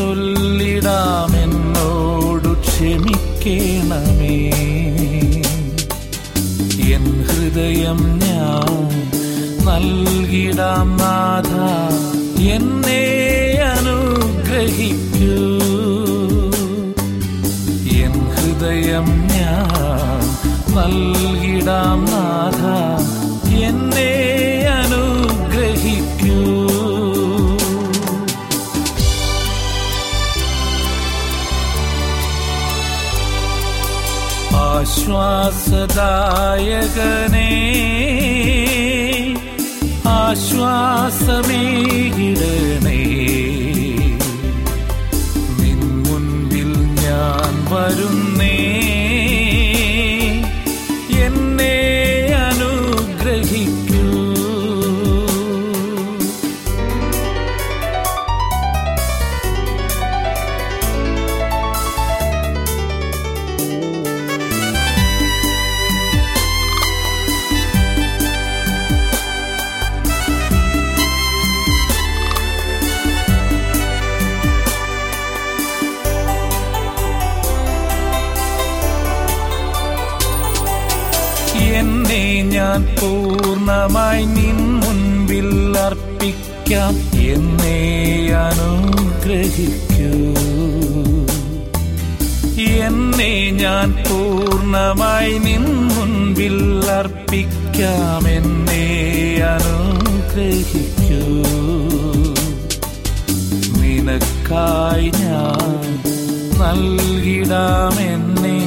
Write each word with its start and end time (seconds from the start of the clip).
ചൊല്ലിടാം 0.00 1.32
എന്നോടു 1.42 2.52
ക്ഷമിക്കണമേ. 2.60 4.36
എൻ 6.94 7.22
ഹൃദയം 7.22 8.00
ഞാൻ 8.18 8.70
നൽകിടാം 9.66 10.96
നാഥ 10.96 11.52
എന്നെ 12.40 13.02
അനുഗ്രഹിക്കൂ. 13.74 15.36
എൻ 18.02 18.14
ഹൃദയം 18.34 19.08
ഞാൻ 19.36 20.22
നൽകിടാം 20.76 22.00
നാഥ 22.04 22.62
എന്നെ 23.50 24.10
ആശ്വാസദായകനേ 35.10 35.70
ആശ്വാസമേകിടണേ. 40.06 41.04
നിൻ 45.60 46.02
മുൻപിൽ 46.02 46.72
ഞാൻ 46.82 47.66
വരുന്നേ. 47.70 48.39
ഞാൻ 82.80 82.96
പൂർണമായി 83.00 84.24
നിൻ 84.24 84.58
മുൻപിൽ 84.80 85.78
അർപ്പിക്കാം 85.78 86.94
എന്നെ 87.32 87.80
അനുഗ്രഹിക്കൂ. 88.44 90.10
എന്നെ 92.84 93.32
ഞാൻ 93.62 93.88
പൂർണമായി 94.08 95.34
നിൻ 95.38 95.64
മുൻപിൽ 95.88 96.58
അർപ്പിക്കാം 96.90 98.28
എന്നെ 98.28 98.86
അനുഗ്രഹിക്കൂ. 99.54 101.22
നിനക്കായി 103.80 105.10
ഞാൻ 105.20 105.84
നൽകിടാമെന്നെ 106.62 108.58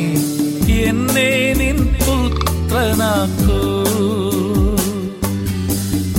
എന്നെ 0.87 1.31
നിൻ 1.57 1.79
പുത്രനാക്കൂ 2.83 3.59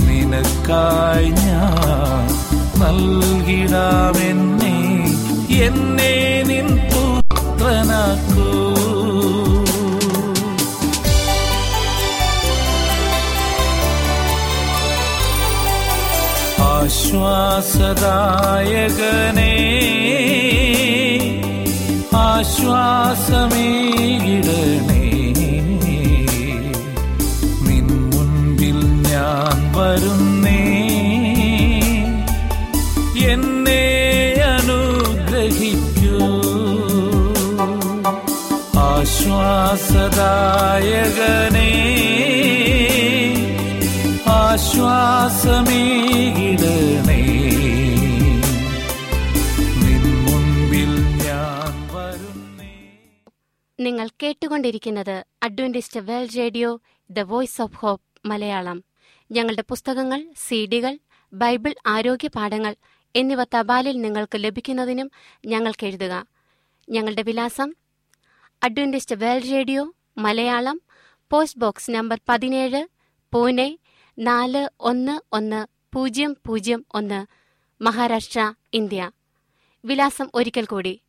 നിനക്കായി 0.05 1.27
ഞാൻ 1.39 2.25
നൽകിടാമെന്നെ 2.81 4.73
എന്നെ 5.65 6.15
നിൻ 6.47 6.69
പുത്രനാക്കൂ. 6.91 8.47
ആശ്വാസദായകനേ 18.17 19.53
ആശ്വാസമേകിടണേ. 22.17 23.61
നിൻ 24.89 24.94
നിങ്ങൾ 53.79 54.09
കേട്ടുകൊണ്ടിരിക്കുന്നത് 54.23 55.25
Adventist 55.43 55.99
World 55.99 56.37
Radio 56.37 56.79
the 57.09 57.19
Voice 57.19 57.61
of 57.61 57.75
Hope 57.75 58.27
Malayalam. 58.27 58.83
ഞങ്ങളുടെ 59.31 59.63
പുസ്തകങ്ങൾ 59.69 60.33
സീഡികൾ 60.47 60.99
ബൈബിൾ 61.33 61.75
ആരോഗ്യ 61.87 62.27
പാഠങ്ങൾ 62.27 62.75
എന്നിവ 63.15 63.43
തപാലിൽ 63.43 64.01
നിങ്ങൾക്ക് 64.01 64.43
ലഭിക്കുന്നതിനും 64.43 65.11
ഞങ്ങൾക്ക് 65.45 65.85
എഴുതുക. 65.85 66.27
ഞങ്ങളുടെ 66.89 67.21
വിലാസം 67.21 67.73
Adventist 68.63 69.15
World 69.15 69.51
Radio 69.51 69.93
Malayalam 70.17 70.81
post 71.31 71.59
box 71.59 71.91
number 71.91 72.19
പതിനേഴ് 72.29 72.87
പൂനെ 73.33 73.77
നാല് 74.19 74.69
ഒന്ന് 74.79 75.19
ഒന്ന് 75.33 75.67
പൂജ്യം 75.95 76.37
പൂജ്യം 76.47 76.85
ഒന്ന് 76.93 77.25
മഹാരാഷ്ട്ര 77.83 78.53
ഇന്ത്യ. 78.73 79.11
വിലാസം 79.85 80.31
ഒരിക്കൽ 80.33 80.65
കൂടി. 80.65 81.01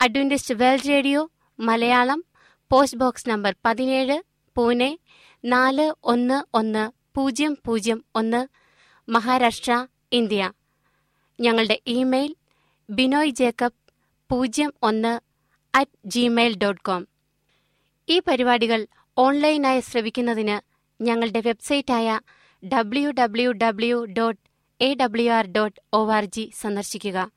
Adventist 0.00 0.54
World 0.54 0.88
Radio 0.88 1.30
Malayalam 1.60 2.24
post 2.72 2.98
box 2.98 3.28
number 3.28 3.54
പതിനേഴ് 3.64 4.22
പൂനെ 4.56 4.98
നാല് 5.44 5.94
ഒന്ന് 6.04 6.42
ഒന്ന് 6.54 6.99
പൂജ്യം 7.16 7.58
പൂജ്യം 7.66 8.04
ഒന്ന് 8.14 8.48
മഹാരാഷ്ട്ര 9.10 9.86
ഇന്ത്യ. 10.12 10.52
ഞങ്ങളുടെ 11.40 11.80
ഇമെയിൽ 11.86 12.36
ബിനോയ് 12.90 13.30
ജേക്കബ് 13.30 13.78
പൂജ്യം 14.30 14.72
ഒന്ന് 14.82 15.20
അറ്റ് 15.74 15.98
ജിമെയിൽ 16.06 16.56
ഡോട്ട് 16.56 16.80
കോം 16.80 17.08
ഈ 18.08 18.18
പരിപാടികൾ 18.18 18.86
ഓൺലൈനായി 19.18 19.80
ശ്രവിക്കുന്നതിന് 19.80 20.56
ഞങ്ങളുടെ 21.02 21.42
വെബ്സൈറ്റായ 21.46 22.20
W 22.72 23.10
W 23.10 23.50
W 23.50 24.04
dot 24.04 24.40
A 24.80 24.94
W 24.94 25.30
R 25.30 25.46
dot 25.46 25.80
O 25.92 26.10
R 26.12 26.24
G 26.24 26.52
സന്ദർശിക്കുക. 26.60 27.30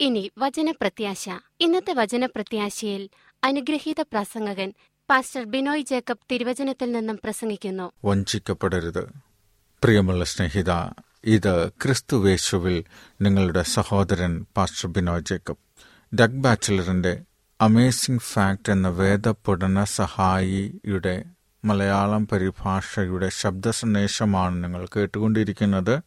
ഇനി 0.00 0.30
വചനപ്രത്യാശ. 0.38 1.28
ഇന്നത്തെ 1.60 1.92
വചനപ്രത്യാശയിൽ 1.92 3.08
അനുഗ്രഹീത 3.44 4.00
പ്രസംഗകൻ 4.00 4.74
പാസ്റ്റർ 5.10 5.44
ബിനോയ് 5.44 5.82
ജേക്കബ് 5.82 6.18
തിരുവചനത്തിൽ 6.30 6.92
നിന്നും 6.92 7.20
പ്രസംഗിക്കുന്നു. 7.24 7.92
വഞ്ചിക്കപ്പെടരുത്. 8.04 9.08
പ്രിയമുള്ള 9.84 10.24
സ്നേഹിത 10.24 10.72
ഇത് 11.24 11.68
ക്രിസ്തുവേശുവിൽ 11.68 12.84
നിങ്ങളുടെ 13.20 13.62
സഹോദരൻ 13.62 14.46
പാസ്റ്റർ 14.56 14.88
ബിനോയ് 14.88 15.22
ജേക്കബ്. 15.22 15.56
ഡഗ് 16.16 16.40
ബാച്ചിലറിന്റെ 16.40 17.22
അമേസിംഗ് 17.60 18.20
ഫാക്ട് 18.20 18.72
എന്ന 18.72 18.88
വേദപഠന 18.88 19.84
സഹായിയുടെ 19.84 21.24
മലയാളം 21.64 22.26
പരിഭാഷയുടെ 22.26 23.28
ശബ്ദ 23.28 23.70
സന്ദേശമാണ് 23.70 24.64
നിങ്ങൾ 24.64 24.86
കേട്ടുകൊണ്ടിരിക്കുന്നത്. 24.86 26.02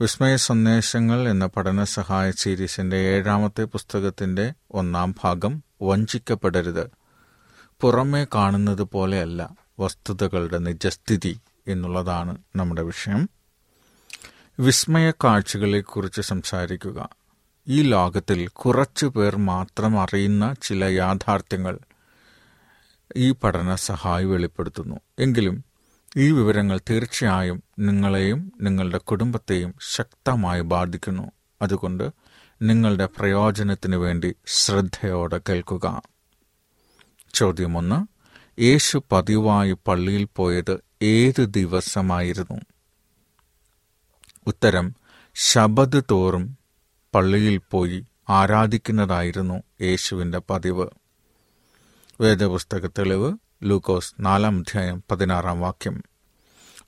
വിസ്മയ 0.00 0.36
സന്ദേശങ്ങൾ 0.36 1.28
എന്ന 1.28 1.46
പഠന 1.46 1.84
സഹായ 1.84 2.30
സീരീസിന്റെ 2.30 2.96
ഏഴാമത്തെ 2.96 3.64
പുസ്തകത്തിന്റെ 3.64 4.52
ഒന്നാം 4.70 5.14
ഭാഗം 5.24 5.62
വഞ്ചിക്കപ്പെടരുത്. 5.82 7.03
പുറമേ 7.80 8.26
കാണുന്നത് 8.34 8.82
പോലെയല്ല 8.82 9.50
വസ്തുതകളുടെ 9.80 10.58
നിജസ്ഥിതി 10.58 11.40
എന്നുള്ളതാണ് 11.68 12.38
നമ്മുടെ 12.56 12.82
വിഷയം. 12.82 13.28
വിസ്മയ 14.60 15.10
കാഴ്ചകളെക്കുറിച്ച് 15.10 16.20
സംസാരിക്കുക. 16.20 17.08
ഈ 17.68 17.82
ലോകത്തിൽ 17.82 18.48
കുറച്ചു 18.48 19.06
പേർ 19.06 19.36
മാത്രം 19.36 20.00
അറിയുന്ന 20.00 20.54
ചില 20.62 20.84
യാഥാർത്ഥ്യങ്ങൾ 20.84 21.78
ഈ 23.16 23.30
പഠന 23.30 23.74
സഹായി 23.74 24.24
വെളിപ്പെടുത്തുന്നു. 24.24 24.96
എങ്കിലും 25.18 25.64
ഈ 26.16 26.30
വിവരങ്ങൾ 26.30 26.80
തീർച്ചയായും 26.90 27.62
നിങ്ങളെയും 27.78 28.52
നിങ്ങളുടെ 28.60 28.98
കുടുംബത്തെയും 28.98 29.74
ശക്തമായി 29.94 30.60
ബാധിക്കുന്നു. 30.60 31.32
അതുകൊണ്ട് 31.62 32.10
നിങ്ങളുടെ 32.62 33.06
പ്രയോജനത്തിനു 33.06 33.96
വേണ്ടി 33.96 34.34
ശ്രദ്ധയോടെ 34.46 35.40
കേൾക്കുക. 35.48 36.02
ചോദ്യമൊന്ന് 37.34 38.06
യേശു 38.62 39.02
പതിവായി 39.12 39.72
പള്ളിയിൽ 39.72 40.28
പോയത് 40.36 40.84
ഏത് 41.02 41.40
ദിവസമായിരുന്നു? 41.40 42.60
ഉത്തരം 44.46 44.94
ശബദ് 45.34 46.02
തോറും 46.10 46.58
പള്ളിയിൽ 47.14 47.60
പോയി 47.70 48.04
ആരാധിക്കുന്നതായിരുന്നു 48.28 49.62
യേശുവിന്റെ 49.82 50.40
പതിവ്. 50.50 50.86
വേദപുസ്തക 52.20 52.86
തെളിവ് 52.86 53.38
ലൂക്കോസ് 53.62 54.14
നാലാം 54.20 54.58
അധ്യായം 54.58 55.04
പതിനാറാം 55.10 55.60
വാക്യം. 55.60 56.02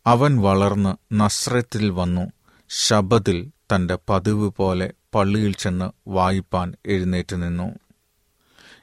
അവൻ 0.07 0.37
വളർന്ന് 0.37 1.15
നസ്രത്തിൽ 1.21 1.91
വന്നു 1.91 2.33
ശബദിൽ 2.69 3.51
തന്റെ 3.75 3.99
പതിവ് 4.09 4.49
പോലെ 4.49 4.93
പള്ളിയിൽ 5.15 5.55
ചെന്ന് 5.55 6.11
വായിപ്പാൻ 6.11 6.75
എഴുന്നേറ്റ് 6.87 7.43
നിന്നു. 7.43 7.86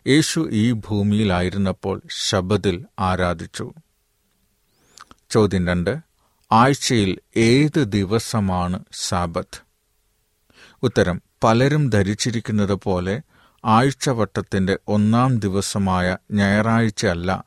യേശു 0.07 0.49
ഈ 0.51 0.71
ഭൂമിയിലായിരുന്നപ്പോൾ 0.71 2.01
ശബദിൽ 2.17 2.85
ആരാധിച്ചു. 2.99 3.73
ചോദ്യം 5.29 5.67
രണ്ട്. 5.67 5.97
ആഴ്ചയിൽ 6.51 7.19
ഏത് 7.37 7.83
ദിവസമാണ് 7.83 8.83
സാബത്ത് 8.93 9.61
ഉത്തരം. 10.83 11.21
പലരും 11.43 11.89
ധരിച്ചിരിക്കുന്നത് 11.89 12.73
പോലെ 12.73 13.21
ആഴ്ചവട്ടത്തിന്റെ 13.65 14.79
ഒന്നാം 14.87 15.39
ദിവസമായ 15.39 16.17
ഞായറാഴ്ചയല്ല 16.31 17.45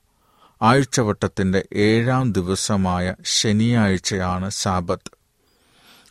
ആഴ്ചവട്ടത്തിന്റെ 0.63 1.65
ഏഴാം 1.73 2.33
ദിവസമായ 2.33 3.15
ശനിയാഴ്ചയാണ് 3.25 4.51
സാബത്ത് 4.51 5.11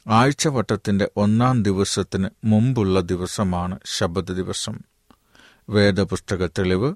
ആഴ്ചവട്ടത്തിന്റെ 0.07 1.09
ഒന്നാം 1.17 1.63
ദിവസത്തിന് 1.63 2.29
മുമ്പുള്ള 2.43 2.99
ദിവസമാണ് 2.99 3.79
ശബദ് 3.85 4.33
ദിവസം. 4.33 4.94
വേദപുസ്തക 5.69 6.45
തെളിവ് 6.45 6.95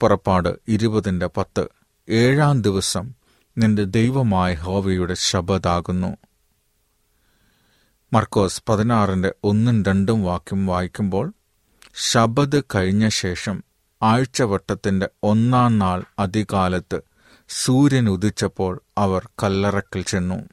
പുറപ്പാട് 0.00 0.58
ഇരുപതിന്റെ 0.68 1.26
പത്ത്. 1.26 1.68
ഏഴാം 2.08 2.62
ദിവസം 2.62 3.14
നിന്റെ 3.58 3.84
ദൈവമായ 3.84 4.54
ഹോവയുടെ 4.54 5.14
ശബദാകുന്നു 5.14 6.16
മർക്കോസ് 8.12 8.62
പതിനാറിന്റെ 8.68 9.34
ഒന്നും 9.44 9.82
രണ്ടും 9.82 10.24
വാക്യം 10.24 10.66
വായിക്കുമ്പോൾ 10.66 11.32
ശബദ് 11.96 12.62
കഴിഞ്ഞ 12.74 13.08
ശേഷം 13.08 13.64
ആഴ്ചവട്ടത്തിന്റെ 14.02 15.08
ഒന്നാം 15.22 15.78
നാൾ 15.78 16.04
അതികാലത്ത് 16.18 17.00
സൂര്യൻ 17.48 18.08
ഉദിച്ചപ്പോൾ 18.08 18.82
അവർ 18.98 19.28
കല്ലറക്കൽ 19.42 20.02
ചെന്നു. 20.02 20.48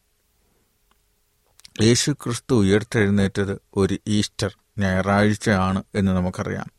യേശുക്രിസ്തു 1.82 2.56
ഉയർത്തെഴുന്നേറ്റത് 2.56 3.62
ഒരു 3.78 3.98
ഈസ്റ്റർ. 4.08 4.58
ഞായറാഴ്ചയാണ് 4.82 5.84
എന്ന് 5.96 6.12
നമുക്കറിയാം. 6.12 6.72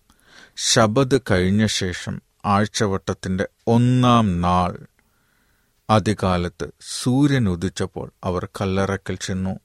ശബദ് 0.56 1.20
കഴിഞ്ഞ 1.30 1.66
ശേഷം 1.66 2.22
ആഴ്ചവട്ടത്തിന്റെ 2.44 3.48
ഒന്നാം 3.66 4.40
നാൾ 4.40 4.78
അതികാലത്ത് 5.90 6.68
സൂര്യൻ 7.02 7.48
ഉദിച്ചപ്പോൾ 7.48 8.12
അവർ 8.24 8.48
കല്ലറക്കൽ 8.60 9.14
ചെന്നു. 9.14 9.60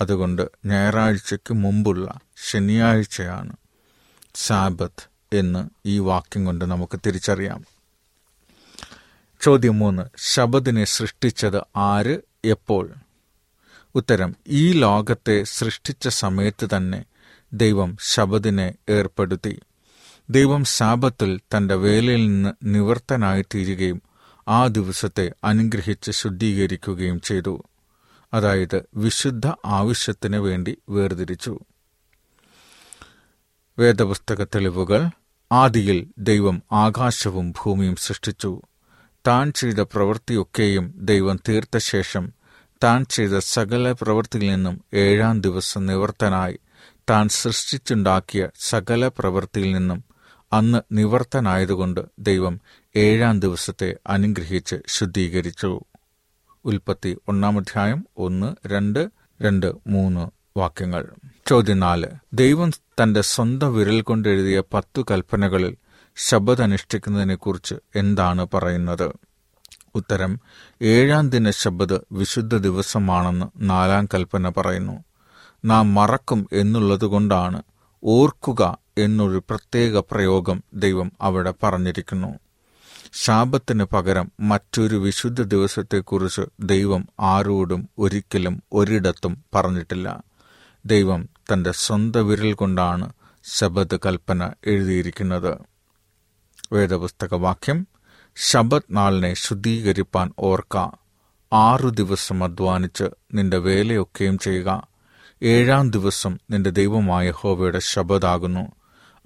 അതുകൊണ്ട് 0.00 0.50
ഞായറാഴ്ചയ്ക്ക് 0.66 1.54
മുമ്പുള്ള 1.54 2.20
ശനിയാഴ്ചയാണ് 2.50 3.56
സാബത്ത് 4.34 5.36
എന്ന് 5.36 5.68
ഈ 5.86 5.98
വാക്യം 5.98 6.44
കൊണ്ട് 6.44 6.64
നമുക്ക് 6.64 7.00
തിരിച്ചറിയാം. 7.06 7.64
ചോദ്യം 9.42 9.78
മൂന്ന്. 9.78 10.02
ശബദിനെ 10.18 10.84
സൃഷ്ടിച്ചത് 10.84 11.60
ആര്? 11.76 12.20
എപ്പോൾ? 12.44 12.94
ഉത്തരം 13.94 14.36
ഈ 14.48 14.72
ലോകത്തെ 14.72 15.42
സൃഷ്ടിച്ച 15.42 16.08
സമയത്ത് 16.08 16.68
തന്നെ 16.76 17.04
ദൈവം 17.54 17.96
ശബദിനെ 18.00 18.74
ഏർപ്പെടുത്തി. 18.88 19.60
ദൈവം 20.30 20.64
ശാപത്തിൽ 20.64 21.40
തന്റെ 21.56 21.74
വേലയിൽ 21.74 22.26
നിന്ന് 22.26 22.50
നിവർത്തനായിത്തീരുകയും 22.64 24.02
ആ 24.48 24.66
ദിവസത്തെ 24.66 25.32
അനുഗ്രഹിച്ച് 25.44 26.10
ശുദ്ധീകരിക്കുകയും 26.10 27.20
ചെയ്തു. 27.20 27.62
അതായത് 28.34 28.82
വിശുദ്ധ 28.96 29.46
ആവശ്യത്തിന് 29.66 30.36
വേണ്ടി 30.36 30.78
വേർതിരിച്ചു. 30.88 31.58
വേദപുസ്തക 33.78 34.44
തെളിവുകൾ. 34.44 35.08
ആദിയിൽ 35.52 36.06
ദൈവം 36.18 36.62
ആകാശവും 36.72 37.50
ഭൂമിയും 37.50 37.96
സൃഷ്ടിച്ചു. 37.96 38.62
താൻ 39.26 39.52
ചെയ്ത 39.52 39.80
പ്രവൃത്തിയൊക്കെയും 39.80 40.94
ദൈവം 40.96 41.40
തീർത്ത 41.48 41.76
ശേഷം 41.76 42.32
താൻ 42.84 43.04
ചെയ്ത 43.04 43.38
സകല 43.38 43.92
പ്രവൃത്തിയിൽ 43.92 44.50
നിന്നും 44.50 44.84
ഏഴാം 44.94 45.40
ദിവസം 45.40 45.86
നിവർത്തനായി 45.86 46.58
താൻ 47.10 47.28
സൃഷ്ടിച്ചുണ്ടാക്കിയ 47.28 48.48
സകല 48.60 49.08
പ്രവൃത്തിയിൽ 49.08 49.72
നിന്നും 49.72 50.04
അന്ന് 50.52 50.78
നിവർത്തനായതുകൊണ്ട് 50.92 52.00
ദൈവം 52.18 52.60
ഏഴാം 52.96 53.40
ദിവസത്തെ 53.40 53.96
അനുഗ്രഹിച്ച് 54.06 54.76
ശുദ്ധീകരിച്ചു. 54.86 55.80
ഉൽപ്പത്തി 56.64 57.16
ഒന്നാം 57.28 57.58
അധ്യായം 57.58 58.06
ഒന്ന് 58.18 58.68
രണ്ട് 58.68 59.08
രണ്ട് 59.42 59.72
മൂന്ന് 59.86 60.30
വാക്യങ്ങൾ. 60.58 61.08
ചോദ്യം 61.46 61.80
നാല്. 61.80 62.06
ദൈവം 62.32 62.70
തന്റെ 62.70 63.20
സ്വന്തം 63.20 63.74
വിരൽ 63.74 64.00
കൊണ്ട് 64.00 64.28
എഴുതിയ 64.28 64.62
പത്തു 64.74 65.06
കൽപ്പനകളിൽ 65.10 65.76
ശബദ് 66.16 66.62
അനുഷ്ഠിക്കുന്നതിനെക്കുറിച്ച് 66.62 67.74
എന്താണ് 67.96 68.46
പറയുന്നത്? 68.54 69.10
ഉത്തരം 69.94 70.40
ഏഴാം 70.82 71.30
ദിന 71.30 71.50
ശബദ് 71.50 71.98
വിശുദ്ധ 72.12 72.56
ദിവസമാണെന്ന് 72.56 73.46
നാലാം 73.56 74.08
കൽപ്പന 74.14 74.48
പറയുന്നു. 74.48 75.04
നാം 75.64 75.94
മറക്കും 75.94 76.48
എന്നുള്ളതുകൊണ്ടാണ് 76.52 77.62
ഓർക്കുക 78.04 78.78
എന്നൊരു 78.98 79.42
പ്രത്യേക 79.50 79.98
പ്രയോഗം 79.98 80.64
ദൈവം 80.74 81.12
അവിടെ 81.20 81.54
പറഞ്ഞിരിക്കുന്നു. 81.62 82.38
ശാപത്തിന് 83.12 83.84
പകരം 83.84 84.32
മറ്റൊരു 84.40 84.96
വിശുദ്ധ 84.96 85.42
ദിവസത്തെക്കുറിച്ച് 85.42 86.40
ദൈവം 86.60 87.08
ആരോടും 87.20 87.88
ഒരിക്കലും 87.98 88.62
ഒരിടത്തും 88.72 89.44
പറഞ്ഞിട്ടില്ല. 89.54 90.22
ദൈവം 90.86 91.28
തന്റെ 91.52 91.72
സ്വന്തം 91.72 92.28
വിരൽ 92.28 92.52
കൊണ്ടാണ് 92.52 93.12
ശബദ് 93.44 93.98
കൽപ്പന 94.06 94.50
എഴുതിയിരിക്കുന്നത്. 94.66 95.58
വേദപുസ്തക 96.72 97.34
വാക്യം 97.34 97.86
ശബത് 98.36 98.82
നാളിനെ 98.90 99.34
ശുദ്ധീകരിപ്പാൻ 99.34 100.32
ഓർക്ക. 100.38 100.90
ആറു 101.52 101.88
ദിവസം 101.88 102.44
അധ്വാനിച്ച് 102.44 103.04
നിന്റെ 103.34 103.58
വേലയൊക്കെയും 103.58 104.38
ചെയ്യുക. 104.38 104.93
ഏഴാം 105.44 105.90
ദിവസം 105.90 106.38
നിന്റെ 106.50 106.70
ദൈവമായ 106.70 107.30
ഹോവയുടെ 107.30 107.78
ശബദാകുന്നു 107.78 108.72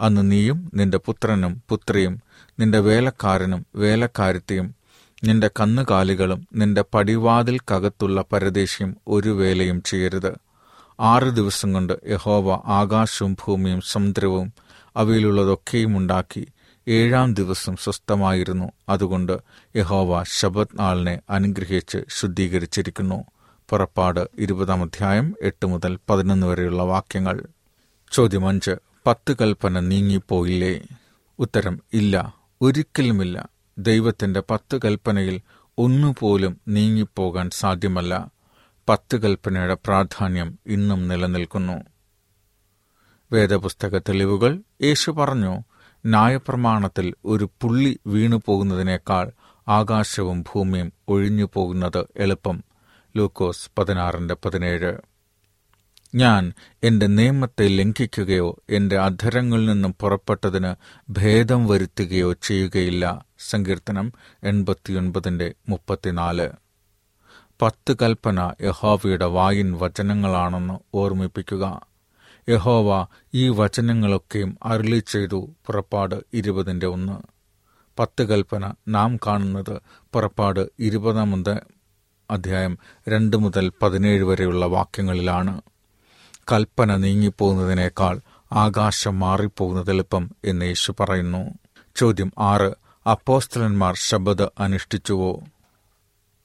അന്ന് 0.01 0.31
നീയും 0.31 0.71
നിന്റെ 0.75 0.99
പുത്രനും 0.99 1.63
പുത്രിയും 1.69 2.23
നിന്റെ 2.61 2.79
വേലക്കാരനും 2.79 3.67
വേലക്കാരത്തെയും 3.77 4.75
നിന്റെ 5.25 5.51
കന്നുകാലികളും 5.61 6.49
നിന്റെ 6.55 6.85
പടിവാതിൽക്കകത്തുള്ള 6.95 8.25
പരദേശിയും 8.33 8.97
ഒരു 9.09 9.29
വേലയും 9.29 9.83
ചെയ്യരുത്. 9.87 10.33
ആറ് 11.01 11.25
ദിവസം 11.25 11.73
കൊണ്ട് 11.73 11.93
യഹോവ 12.07 12.63
ആകാശവും 12.67 13.33
ഭൂമിയും 13.33 13.81
സമുദ്രവും 13.81 14.53
അവയിലുള്ളതൊക്കെയും 14.97 15.97
ഉണ്ടാക്കി 15.97 16.49
ഏഴാം 16.89 17.35
ദിവസം 17.35 17.77
സ്വസ്ഥമായിരുന്നു. 17.77 18.73
അതുകൊണ്ട് 18.89 19.39
യഹോവ 19.77 20.23
ശബത് 20.23 20.69
നാളിനെ 20.75 21.21
അനുഗ്രഹിച്ച് 21.31 21.99
ശുദ്ധീകരിച്ചിരിക്കുന്നു. 22.09 23.25
പുറപ്പാട് 23.69 24.29
ഇരുപതാം 24.39 24.83
അധ്യായം 24.83 25.35
എട്ട് 25.43 25.67
മുതൽ 25.67 25.99
പതിനൊന്ന് 26.11 26.47
വരെയുള്ള 26.47 26.83
വാക്യങ്ങൾ. 26.83 27.47
ചോദ്യം 28.13 28.49
അഞ്ച്. 28.49 28.77
പത്ത് 29.07 29.37
കൽപ്പന 29.41 29.81
നീങ്ങിപ്പോയില്ലേ? 29.81 30.81
ഉത്തരം 31.39 31.81
ഇല്ല. 31.93 32.35
ഒരിക്കലുമില്ല. 32.63 33.49
ദൈവത്തിന്റെ 33.79 34.43
പത്ത് 34.51 34.81
കൽപ്പനയിൽ 34.85 35.41
ഒന്നുപോലും 35.79 36.61
നീങ്ങിപ്പോകാൻ 36.69 37.51
സാധ്യമല്ല. 37.51 38.31
പത്ത് 38.89 39.17
കൽപ്പനയുടെ 39.17 39.75
പ്രാധാന്യം 39.75 40.59
ഇന്നും 40.67 41.09
നിലനിൽക്കുന്നു. 41.09 41.83
വേദപുസ്തക 43.33 43.99
തെളിവുകൾ 43.99 44.61
യേശു 44.83 45.11
പറഞ്ഞു 45.11 45.61
ന്യായപ്രമാണത്തിൽ 46.07 47.15
ഒരു 47.25 47.51
പുള്ളി 47.63 48.01
വീണു 48.07 48.43
പോകുന്നതിനേക്കാൾ 48.47 49.33
ആകാശവും 49.69 50.43
ഭൂമിയും 50.43 50.93
ഒഴിഞ്ഞു 51.09 51.49
പോകുന്നത് 51.55 52.07
എളുപ്പം. 52.17 52.68
ലൂക്കോസ് 53.19 53.71
പതിനാറിന്റെ 53.79 54.37
പതിനേഴ്. 54.45 54.93
ഞാൻ 56.15 56.53
എന്റെ 56.83 57.07
നിയമത്തെ 57.07 57.69
ലംഘിക്കുകയോ 57.69 58.59
എന്റെ 58.71 58.99
അധരങ്ങളിൽ 58.99 59.67
നിന്നും 59.67 59.95
പുറപ്പെട്ടതിന് 60.01 60.75
ഭേദം 61.11 61.67
വരുത്തുകയോ 61.67 62.33
ചെയ്യുകയില്ല. 62.33 63.25
സങ്കീർത്തനം 63.39 64.13
എൺപത്തിയൊൻപതിന്റെ 64.45 65.55
മുപ്പത്തിനാല്. 65.69 66.51
പത്ത് 67.63 67.97
കൽപ്പന 68.03 68.53
യഹോവയുടെ 68.61 69.27
വായിൻ 69.27 69.73
വചനങ്ങളാണെന്ന് 69.73 70.79
ഓർമ്മിപ്പിക്കുക. 70.95 71.87
യഹോവ 72.49 73.07
ഈ 73.35 73.49
വചനങ്ങളൊക്കെയും 73.49 74.59
അരുളി 74.63 75.03
ചെയ്തു. 75.07 75.51
പുറപ്പാട് 75.67 76.25
ഇരുപതിന്റെ 76.33 76.87
ഒന്ന്. 76.87 77.17
പത്ത് 77.99 78.23
കൽപ്പന 78.23 78.75
നാം 78.89 79.17
കാണുന്നത് 79.17 79.81
പുറപ്പാട് 80.13 80.71
ഇരുപതാമത് 80.79 81.78
അധ്യായം 82.31 82.79
രണ്ട് 83.09 83.37
മുതൽ 83.37 83.73
പതിനേഴ് 83.83 84.23
വരെയുള്ള 84.23 84.67
വാക്യങ്ങളിലാണ്. 84.67 85.61
കൽപ്പന 86.53 86.97
നീങ്ങിപ്പോകുന്നതിനേക്കാൾ 86.97 88.21
ആകാശം 88.53 89.21
മാറിപ്പോകുന്നത് 89.21 89.91
എളുപ്പം 89.91 90.31
എന്ന് 90.45 90.67
യേശു 90.67 90.95
പറയുന്നു. 91.01 91.55
ചോദ്യം 91.97 92.33
ആറ് 92.39 92.75
അപ്പോസ്തലന്മാർ 93.09 93.97
ശബദ് 93.97 94.47
അനുഷ്ഠിച്ചുവോ? 94.59 95.41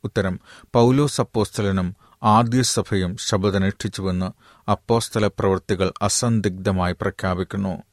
ഉത്തരം 0.03 0.39
പൗലോസ് 0.73 1.21
അപ്പോസ്തലനും 1.21 1.95
ആദ്യ 2.23 2.61
സഭയും 2.61 3.17
ശബദനുഷ്ഠിച്ചുവെന്ന് 3.17 4.25
അപ്പോസ്തല 4.71 5.27
പ്രവൃത്തികൾ 5.27 5.91
അസന്ദിഗ്ധമായി 6.01 6.95
പ്രഖ്യാപിക്കുന്നു. 7.01 7.83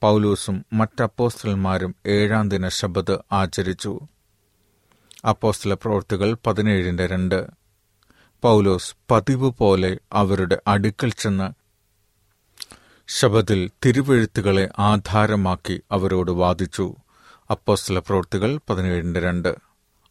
പൗലോസും 0.00 0.66
മറ്റപ്പോസ്തലന്മാരും 0.72 1.94
ഏഴാം 2.06 2.48
ദിന 2.48 2.68
ശബദ് 2.68 3.18
ആചരിച്ചു. 3.32 4.00
അപ്പോസ്തല 5.28 5.74
പ്രവൃത്തികൾ 5.74 6.36
പതിനേഴിന്റെ 6.46 7.06
രണ്ട്. 7.06 7.46
പൗലോസ് 8.42 8.94
പതിവ് 9.10 9.50
പോലെ 9.50 9.98
അവരുടെ 10.12 10.62
അടുക്കൽ 10.66 11.10
ചെന്ന് 11.10 11.52
ശബദിൽ 13.08 13.70
തിരുവെഴുത്തുകളെ 13.84 14.68
ആധാരമാക്കി 14.78 15.82
അവരോട് 15.92 16.30
വാദിച്ചു. 16.30 16.94
അപ്പോസ്തല 17.50 17.98
പ്രവൃത്തികൾ 17.98 18.60
പതിനേഴിന്റെ 18.70 19.20
രണ്ട്. 19.20 19.54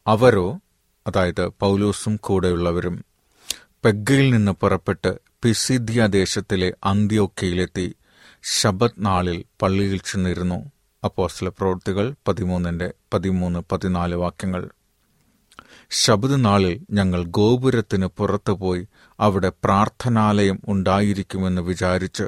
അവരോ 0.08 0.60
അതായത് 1.08 1.48
പൗലോസും 1.48 2.16
കൂടെയുള്ളവരും 2.16 3.06
പെഗ്ഗയിൽ 3.84 4.30
നിന്ന് 4.30 4.52
പുറപ്പെട്ട് 4.52 5.20
പിസിദ്യ 5.44 6.08
ദേശത്തിലെ 6.08 6.74
അന്ത്യോക്കയിലെത്തി 6.84 7.96
ശബത് 8.44 8.92
നാളിൽ 8.98 9.46
പള്ളിയിൽ 9.62 9.98
ചെന്നിരുന്നു. 9.98 10.72
അപ്പോസ്തല 11.04 11.50
പ്രവൃത്തികൾ 11.50 12.16
പതിമൂന്നിന്റെ 12.28 12.94
പതിമൂന്ന് 13.14 13.60
പതിനാല് 13.72 14.16
വാക്യങ്ങൾ. 14.16 14.70
ശബത് 15.94 16.46
നാളിൽ 16.46 16.86
ഞങ്ങൾ 16.92 17.24
ഗോപുരത്തിന് 17.24 18.06
പുറത്തുപോയി 18.06 18.88
അവിടെ 19.20 19.52
പ്രാർത്ഥനാലയം 19.64 20.60
ഉണ്ടായിരിക്കുമെന്ന് 20.68 21.62
വിചാരിച്ച് 21.62 22.24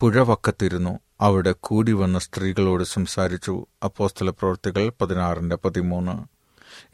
പുഴവക്കത്തിരുന്നു. 0.00 0.98
അവിടെ 1.20 1.54
കൂടി 1.60 1.92
വന്ന 1.92 2.18
സ്ത്രീകളോട് 2.18 2.84
സംസാരിച്ചു 2.84 3.66
അപ്പോസ്തല 3.84 4.30
പ്രവൃത്തികൾ 4.30 4.92
പതിനാറിന്റെ 5.00 5.56
പതിമൂന്ന്. 5.56 6.24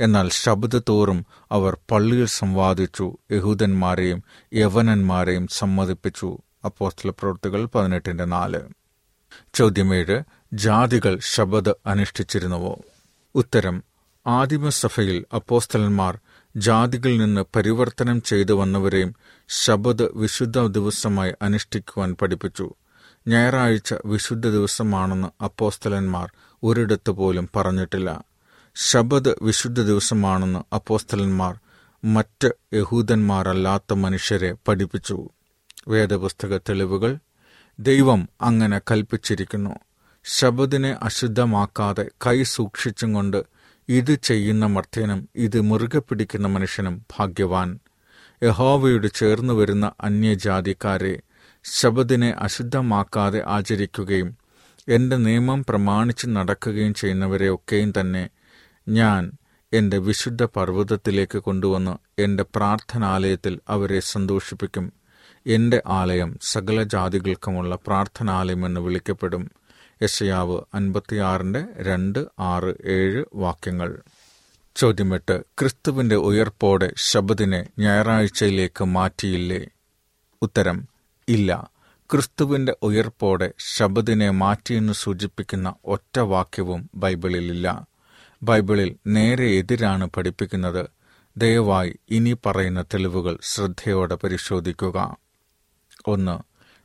എന്നാൽ 0.03 0.29
ശബ്ദ 0.29 0.79
തോറും 0.89 1.27
അവർ 1.53 1.79
പള്ളിയിൽ 1.91 2.27
സംവാദിച്ചു 2.27 3.19
യഹൂദന്മാരെയും 3.33 4.23
യവനന്മാരെയും 4.55 5.47
സമ്മതിപ്പിച്ചു. 5.47 6.39
അപ്പോസ്തല 6.65 7.11
പ്രവൃത്തികൾ 7.11 7.65
പതിനെട്ടിന്റെ 7.65 8.25
നാല്. 8.25 8.61
ചോദ്യമേഴ് 9.55 10.23
ജാതികൾ 10.53 11.19
ശബദ് 11.23 11.75
അനുഷ്ഠിച്ചിരുന്നുവോ? 11.87 12.79
ഉത്തരം. 13.35 13.96
ആദിമസഭയിൽ 14.27 15.25
അപ്പോസ്തലന്മാർ 15.35 16.19
ജാതികളിൽ 16.57 17.19
നിന്ന് 17.19 17.45
പരിവർത്തനം 17.57 18.23
ചെയ്തു 18.23 18.53
വന്നവരെയും 18.53 19.15
ശബദ് 19.49 20.03
വിശുദ്ധ 20.03 20.59
ദിവസമായി 20.59 21.33
അനുഷ്ഠിക്കുവാൻ 21.43 22.17
പഠിപ്പിച്ചു. 22.23 22.75
ഞായറാഴ്ച 23.29 23.95
വിശുദ്ധ 24.05 24.49
ദിവസമാണെന്ന് 24.49 25.45
അപ്പോസ്തലന്മാർ 25.45 26.33
ഒരിടത്ത് 26.63 27.11
പോലും 27.11 27.51
പറഞ്ഞിട്ടില്ല. 27.57 28.25
ശബദ് 28.75 29.35
വിശുദ്ധ 29.43 29.83
ദിവസമാണെന്ന് 29.83 30.75
അപ്പോസ്തലന്മാർ 30.75 31.59
മറ്റ് 32.05 32.51
യഹൂദന്മാരല്ലാത്ത 32.75 33.93
മനുഷ്യരെ 33.93 34.55
പഠിപ്പിച്ചു. 34.69 35.29
വേദപുസ്തക 35.89 36.57
തെളിവുകൾ 36.57 37.19
ദൈവം 37.79 38.29
അങ്ങനെ 38.43 38.81
കൽപ്പിച്ചിരിക്കുന്നു. 38.91 39.71
ശബദിനെ 40.25 40.97
അശുദ്ധമാക്കാതെ 41.03 42.11
കൈ 42.27 42.43
സൂക്ഷിച്ചും 42.43 43.13
കൊണ്ട് 43.13 43.56
ഇത് 43.89 44.19
ചെയ്യുന്ന 44.23 44.67
മർത്യനും 44.67 45.29
ഇത് 45.37 45.61
മുറുകെ 45.61 45.99
പിടിക്കുന്ന 45.99 46.49
മനുഷ്യനും 46.49 47.07
ഭാഗ്യവാൻ. 47.19 47.79
യഹോവയോട് 48.43 49.07
ചേർന്നു 49.15 49.55
വരുന്ന 49.55 49.93
അന്യജാതിക്കാരെ 50.01 51.21
ശബദിനെ 51.65 52.31
അശുദ്ധമാക്കാതെ 52.39 53.43
ആചരിക്കുകയും 53.47 54.37
എന്റെ 54.89 55.17
നിയമം 55.17 55.65
പ്രമാണിച്ച് 55.69 56.27
നടക്കുകയും 56.27 56.95
ചെയ്യുന്നവരെ 56.95 57.55
ഒക്കെയും 57.55 57.93
തന്നെ 58.01 58.29
ഞാൻ 58.89 59.33
എന്റെ 59.73 59.99
വിശുദ്ധ 59.99 60.43
പർവതത്തിലേക്ക് 60.43 61.39
കൊണ്ടുവന്ന് 61.39 62.21
എന്റെ 62.21 62.45
പ്രാർത്ഥനാലയത്തിൽ 62.57 63.61
അവരെ 63.69 64.01
സന്തോഷിപ്പിക്കും. 64.01 64.93
എന്റെ 65.47 65.83
ആലയം 65.87 66.39
സകല 66.43 66.83
ജാതികൾക്കുമുള്ള 66.83 67.79
പ്രാർത്ഥനാലയമെന്ന് 67.87 68.81
വിളിക്കപ്പെടും. 68.81 69.51
യശയാവ് 70.03 70.61
അൻപത്തിയാറിന്റെ 70.75 71.65
രണ്ട് 71.77 72.27
ആറ് 72.39 72.75
ഏഴ് 72.85 73.25
വാക്യങ്ങൾ. 73.35 74.03
ചോദ്യമെട്ട് 74.77 75.43
ക്രിസ്തുവിന്റെ 75.61 76.17
ഉയർപ്പോടെ 76.17 76.93
ശബദിനെ 76.97 77.67
ഞായറാഴ്ചയിലേക്ക് 77.79 78.85
മാറ്റിയില്ലേ? 78.85 79.67
ഉത്തരം 80.43 80.89
ഇല്ല. 81.29 81.71
ക്രിസ്തുവിന്റെ 82.13 82.77
ഉയർപ്പോടെ 82.83 83.53
ശബദിനെ 83.59 84.31
മാറ്റിയെന്ന് 84.31 84.93
സൂചിപ്പിക്കുന്ന 84.93 85.75
ഒറ്റ 85.85 86.19
വാക്യവും 86.19 86.91
ബൈബിളിലില്ല. 86.95 87.87
ബൈബിളിൽ 88.43 88.97
നേരെ 89.07 89.47
എതിരാണ് 89.51 90.11
പഠിപ്പിക്കുന്നത്. 90.17 90.87
ദയവായി 91.37 91.97
ഇനി 92.11 92.37
പറയുന്ന 92.47 92.83
തെളിവുകൾ 92.83 93.39
ശ്രദ്ധയോടെ 93.43 94.15
പരിശോധിക്കുക. 94.15 95.17
ഒന്ന് 96.07 96.39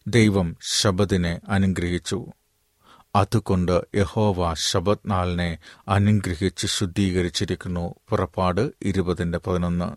ദൈവം 0.09 0.57
ശബദിനെ 0.61 1.39
അനുഗ്രഹിച്ചു. 1.49 2.25
അതുകൊണ്ട് 3.15 3.81
യഹോവ 3.95 4.53
ശബത്നാളിനെ 4.53 5.57
അനുഗ്രഹിച്ച് 5.87 6.67
ശുദ്ധീകരിച്ചിരിക്കുന്നു. 6.67 7.95
പുറപ്പാട് 8.09 8.71
ഇരുപതിന്റെ 8.81 9.37
പതിനൊന്ന്. 9.37 9.95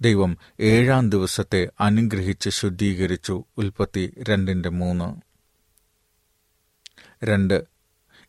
ദൈവം 0.00 0.36
ഏഴാം 0.60 1.10
ദിവസത്തെ 1.10 1.68
അനുഗ്രഹിച്ച് 1.80 2.50
ശുദ്ധീകരിച്ചു. 2.50 3.44
ഉൽപ്പത്തി 3.58 4.14
രണ്ടിന്റെ 4.28 4.68
മൂന്ന്. 4.68 5.20
രണ്ട്. 7.24 7.64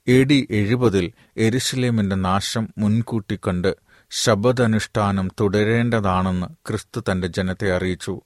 എ 0.07 0.23
ഡി 0.23 0.47
എഴുപതിൽ 0.49 1.11
എരുസലേമിന്റെ 1.37 2.15
നാശം 2.15 2.69
മുൻകൂട്ടി 2.77 3.39
കണ്ട് 3.47 3.75
ശബദനുഷ്ഠാനം 4.11 5.31
തുടരേണ്ടതാണെന്ന് 5.39 6.47
ക്രിസ്തു 6.67 7.03
തന്റെ 7.11 7.27
ജനത്തെ 7.27 7.75
അറിയിച്ചു. 7.75 8.21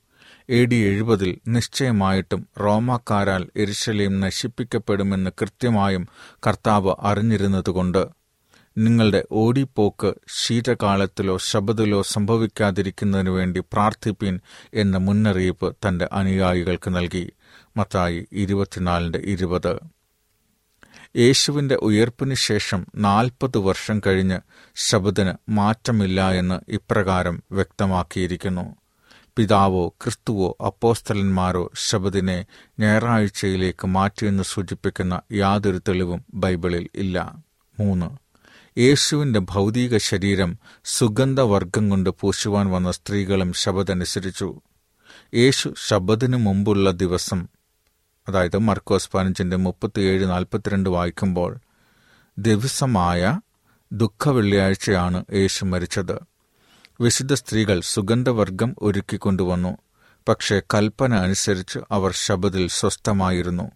എ 0.49 0.65
ഡി 0.65 0.75
എഴുപതിൽ 0.75 1.39
നിശ്ചയമായിട്ടും 1.47 2.47
റോമാക്കാരാൽ 2.59 3.47
എരിശലയും 3.55 4.19
നശിപ്പിക്കപ്പെടുമെന്ന് 4.19 5.29
കൃത്യമായും 5.41 6.07
കർത്താവ് 6.47 6.95
അറിഞ്ഞിരുന്നതുകൊണ്ട് 6.99 8.07
നിങ്ങളുടെ 8.77 9.23
ഓടിപ്പോക്ക് 9.31 10.13
ശീതകാലത്തിലോ 10.35 11.37
ശബദിലോ 11.37 12.01
സംഭവിക്കാതിരിക്കുന്നതിനു 12.01 13.31
വേണ്ടി 13.31 13.59
പ്രാർത്ഥിപ്പീൻ 13.59 14.39
എന്ന 14.73 14.97
മുന്നറിയിപ്പ് 14.97 15.75
തന്റെ 15.87 16.09
അനുയായികൾക്ക് 16.11 16.95
നൽകി. 16.95 17.31
മത്തായി 17.77 18.27
ഇരുപത്തിനാലിന്റെ 18.31 19.19
ഇരുപത്. 19.19 19.79
യേശുവിന്റെ 21.15 21.75
ഉയർപ്പിനു 21.75 22.33
ശേഷം 22.33 22.87
നാൽപ്പത് 22.95 23.57
വർഷം 23.57 24.01
കഴിഞ്ഞ് 24.07 24.39
ശബദിന് 24.75 25.33
മാറ്റമില്ല 25.49 26.31
എന്ന് 26.31 26.71
ഇപ്രകാരം 26.71 27.43
വ്യക്തമാക്കിയിരിക്കുന്നു. 27.51 28.84
പിതാവോ 29.35 29.89
ക്രിസ്തുവോ 29.89 30.57
അപ്പോസ്തലന്മാരോ 30.65 31.71
ശബദിനെ 31.75 32.45
ഞായറാഴ്ചയിലേക്ക് 32.79 33.87
മാറ്റിയെന്ന് 33.87 34.43
സൂചിപ്പിക്കുന്ന 34.43 35.21
യാതൊരു 35.31 35.81
തെളിവും 35.87 36.25
ബൈബിളിൽ 36.33 36.87
ഇല്ല. 36.95 37.35
മൂന്ന്. 37.79 38.09
യേശുവിന്റെ 38.79 39.39
ഭൗതിക 39.39 39.97
ശരീരം 39.97 40.59
സുഗന്ധവർഗം 40.83 41.89
കൊണ്ട് 41.89 42.09
പൂശുവാൻ 42.09 42.69
വന്ന 42.69 42.91
സ്ത്രീകളും 42.91 43.53
ശബദനുസരിച്ചു. 43.53 44.61
യേശു 45.33 45.73
ശബദിനു 45.87 46.37
മുമ്പുള്ള 46.37 46.91
ദിവസം 46.91 47.47
അതായത് 48.27 48.57
മർക്കോസ് 48.57 49.09
പതിനഞ്ചിന്റെ 49.13 49.57
മുപ്പത്തിയേഴ് 49.57 50.25
നാൽപ്പത്തിരണ്ട് 50.25 50.89
വായിക്കുമ്പോൾ 50.89 51.57
ദിവസമായ 52.37 53.39
ദുഃഖവെള്ളിയാഴ്ചയാണ് 53.91 55.25
യേശു 55.33 55.65
മരിച്ചത്. 55.65 56.34
വിശുദ്ധ 57.01 57.33
സ്ത്രീകൾ 57.33 57.79
സുഗന്ധവർഗം 57.79 58.75
ഒരുക്കിക്കൊണ്ടുവന്നു. 58.81 59.77
പക്ഷേ 60.27 60.61
കൽപ്പന 60.73 61.13
അനുസരിച്ച് 61.13 61.79
അവർ 61.91 62.11
ശബദിൽ 62.13 62.67
സ്വസ്ഥമായിരുന്നു. 62.67 63.71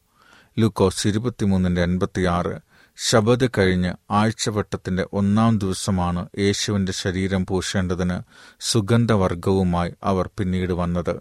ലൂക്കോസ് 0.60 1.08
ഇരുപത്തിമൂന്നിന്റെ 1.08 1.84
എൺപത്തിയാറ് 1.84 2.60
ശബദ് 2.98 3.50
കഴിഞ്ഞ് 3.58 3.94
ആഴ്ചവട്ടത്തിന്റെ 4.12 5.06
ഒന്നാം 5.14 5.58
ദിവസമാണ് 5.58 6.28
യേശുവിന്റെ 6.38 6.92
ശരീരം 6.92 7.46
പൂശേണ്ടതിന് 7.46 8.20
സുഗന്ധവർഗവുമായി 8.60 9.94
അവർ 10.04 10.30
പിന്നീട് 10.38 10.74
വന്നത്. 10.74 11.16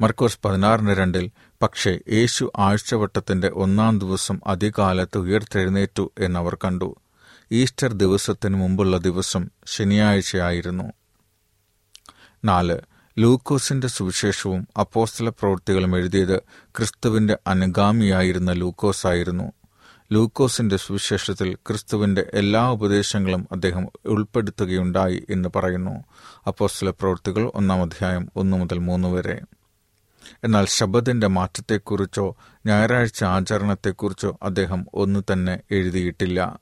മർക്കോസ് 0.00 0.38
പതിനാറിന് 0.44 0.94
രണ്ടിൽ 0.94 1.30
പക്ഷേ 1.62 1.98
യേശു 2.12 2.52
ആഴ്ചവട്ടത്തിന്റെ 2.56 3.50
ഒന്നാം 3.54 3.98
ദിവസം 3.98 4.40
അധികാലത്ത് 4.46 5.18
ഉയർത്തെഴുന്നേറ്റു 5.18 6.12
എന്നവർ 6.18 6.54
കണ്ടു. 6.54 6.96
ഈസ്റ്റർ 7.52 7.92
ദിവസത്തിന് 7.92 8.56
മുമ്പുള്ള 8.56 8.96
ദിവസം 8.96 9.50
ശനിയാഴ്ചയായിരുന്നു. 9.66 10.92
നാല് 12.44 12.78
ലൂക്കോസിന്റെ 13.18 13.88
സുവിശേഷവും 13.88 14.68
അപ്പോസ്തല 14.80 15.28
പ്രവൃത്തികളും 15.28 15.96
എഴുതിയത് 15.96 16.38
ക്രിസ്തുവിന്റെ 16.64 17.38
അനുഗാമിയായിരുന്ന 17.46 18.52
ലൂക്കോസ് 18.52 19.06
ആയിരുന്നു. 19.06 19.52
ലൂക്കോസിന്റെ 20.12 20.76
സുവിശേഷത്തിൽ 20.76 21.54
ക്രിസ്തുവിന്റെ 21.54 22.26
എല്ലാ 22.34 22.70
ഉപദേശങ്ങളും 22.70 23.48
അദ്ദേഹം 23.52 23.88
ഉൾപ്പെടുത്തുകയുണ്ടായി 24.04 25.24
എന്ന് 25.30 25.48
പറയുന്നു. 25.56 26.04
അപ്പോസ്തല 26.46 26.90
പ്രവൃത്തികൾ 26.90 27.52
ഒന്നാം 27.54 27.82
അധ്യായം 27.82 28.28
ഒന്നു 28.36 28.56
മുതൽ 28.56 28.78
മൂന്ന് 28.78 29.08
വരെ. 29.08 29.40
എന്നാൽ 30.44 30.66
ശബദിന്റെ 30.66 31.26
മാറ്റത്തെക്കുറിച്ചോ 31.26 32.36
ഞായറാഴ്ച 32.66 33.24
ആചരണത്തെക്കുറിച്ചോ 33.24 34.38
അദ്ദേഹം 34.42 34.86
ഒന്നു 34.94 35.24
തന്നെ 35.32 35.60
എഴുതിയിട്ടില്ല. 35.70 36.58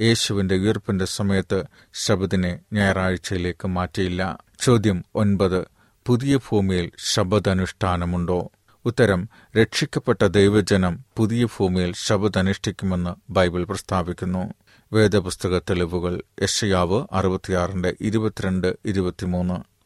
യേശുവിന്റെ 0.00 0.54
ഉയർപ്പിന്റെ 0.54 1.04
സമയത്ത് 1.04 1.64
ശബദിനെ 1.94 2.58
ഞായറാഴ്ചയിലേക്ക് 2.72 3.68
മാറ്റിയില്ല. 3.68 4.38
ചോദ്യം 4.60 5.04
ഒൻപത് 5.14 5.66
പുതിയ 6.06 6.36
ഭൂമിയിൽ 6.36 6.92
ശബദനുഷ്ഠാനമുണ്ടോ 6.98 8.50
ഉത്തരം 8.84 9.28
രക്ഷിക്കപ്പെട്ട 9.56 10.24
ദൈവജനം 10.24 11.04
പുതിയ 11.16 11.44
ഭൂമിയിൽ 11.44 11.92
ശബദനുഷ്ഠിക്കുമെന്ന് 11.96 13.32
ബൈബിൾ 13.32 13.64
പ്രസ്താവിക്കുന്നു. 13.64 14.54
വേദപുസ്തക 14.92 15.58
തെളിവുകൾ 15.58 16.22
യഷയാവ് 16.42 17.06
അറുപത്തിയാറിന്റെ 17.12 17.94
ഇരുപത്തിരണ്ട് 18.00 18.76
ഇരുപത്തിമൂന്ന്. 18.84 19.78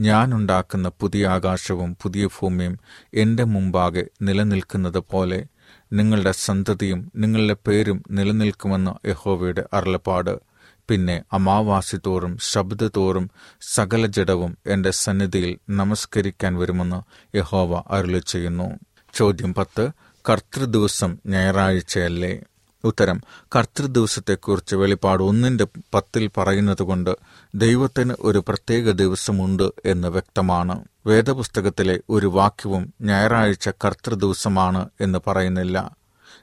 ഞാനുണ്ടാക്കുന്ന 0.00 0.88
പുതിയ 0.88 1.26
ആകാശവും 1.26 1.96
പുതിയ 2.02 2.26
ഭൂമിയും 2.26 2.78
എന്റെ 3.14 3.44
മുമ്പാകെ 3.44 4.04
നിലനിൽക്കുന്നത് 4.22 4.98
പോലെ 4.98 5.46
നിങ്ങളുടെ 5.92 6.32
സന്തതിയും 6.32 7.12
നിങ്ങളുടെ 7.16 7.56
പേരും 7.66 8.02
നിലനിൽക്കുമെന്ന് 8.10 9.08
യഹോവയുടെ 9.08 9.64
അരുളപ്പാട്. 9.72 10.40
പിന്നെ 10.88 11.22
അമാവാസി 11.32 11.96
തോറും 12.06 12.38
ശബ്ദ 12.40 12.90
തോറും 12.96 13.30
സകല 13.60 14.06
ജഡവും 14.06 14.58
എന്റെ 14.66 14.90
സന്നിധിയിൽ 14.90 15.58
നമസ്കരിക്കാൻ 15.70 16.56
വരുമെന്ന് 16.56 17.36
യഹോവ 17.36 17.82
അരുളി 17.90 18.18
ചെയ്യുന്നു 18.18 18.78
ചോദ്യം 19.14 19.54
പത്ത്. 19.54 19.90
കർത്തൃദിവസം 20.30 21.18
ഞായറാഴ്ചയല്ലേ? 21.26 22.40
ഉത്തരം 22.84 23.20
കർത്തൃദിവസത്തെക്കുറിച്ച് 23.56 24.76
വെളിപ്പാട് 24.76 25.22
ഒന്നിന്റെ 25.22 25.66
പത്തിൽ 25.94 26.30
പറയുന്നതുകൊണ്ട് 26.36 27.16
ദൈവത്തിന് 27.54 28.14
ഒരു 28.20 28.44
പ്രത്യേക 28.48 28.90
ദിവസമുണ്ട് 28.90 29.72
എന്ന് 29.84 30.08
വ്യക്തമാണ്. 30.08 30.84
വേദപുസ്തകത്തിലെ 31.06 32.00
ഒരു 32.10 32.26
വാക്യവും 32.26 32.94
ഞായറാഴ്ച 33.00 33.68
കർത്തൃദിവസമാണ് 33.68 34.88
എന്ന് 35.00 35.18
പറയുന്നില്ല. 35.26 35.96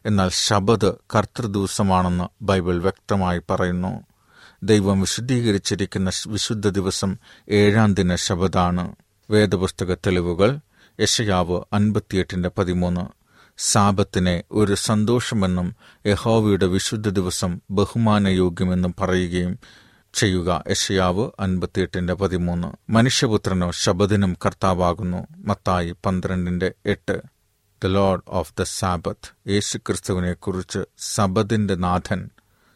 എന്നാൽ 0.05 0.29
ശബദ് 0.33 0.91
കർത്തൃദിവസമാണെന്ന് 1.15 2.43
ബൈബിൾ 2.43 2.81
വ്യക്തമായി 2.81 3.41
പറയുന്നു. 3.49 4.01
ദൈവം 4.63 5.01
വിശുദ്ധീകരിച്ചിരിക്കുന്ന 5.01 6.11
വിശുദ്ധ 6.27 6.69
ദിവസം 6.69 7.17
ഏഴാം 7.49 7.93
ദിന 7.93 8.15
ശബദാണ് 8.15 8.95
വേദപുസ്തക 9.29 9.93
തെളിവുകൾ 9.93 10.59
യശയാവ് 10.99 11.61
അൻപത്തിയെട്ടിന്റെ 11.73 12.51
പതിമൂന്ന്. 12.57 13.18
സാപത്തിനെ 13.61 14.43
ഒരു 14.51 14.73
സന്തോഷമെന്നും 14.73 15.75
യഹോവയുടെ 16.05 16.65
വിശുദ്ധ 16.65 17.09
ദിവസം 17.09 17.61
ബഹുമാനയോഗ്യമെന്നും 17.71 18.95
പറയുകയും 19.01 19.59
ചെയ്യുക. 20.13 20.63
യഷയാവ് 20.69 21.29
അൻപത്തിയെട്ടിന്റെ 21.39 22.13
പതിമൂന്ന്. 22.13 22.91
മനുഷ്യപുത്രനോ 22.91 23.71
ശബദിനും 23.71 24.37
കർത്താവാകുന്നു. 24.45 25.27
മത്തായി 25.37 25.95
പന്ത്രണ്ടിന്റെ 26.05 26.71
എട്ട്. 26.85 27.21
The 27.83 27.87
Lord 27.87 28.21
of 28.27 28.53
the 28.59 28.63
Sabbath 28.63 29.49
യേശുക്രിസ്തുവിനെ 29.49 30.33
കുറിച്ച് 30.33 30.79
സബദിന്റെ 30.97 31.75
നാഥൻ 31.75 32.29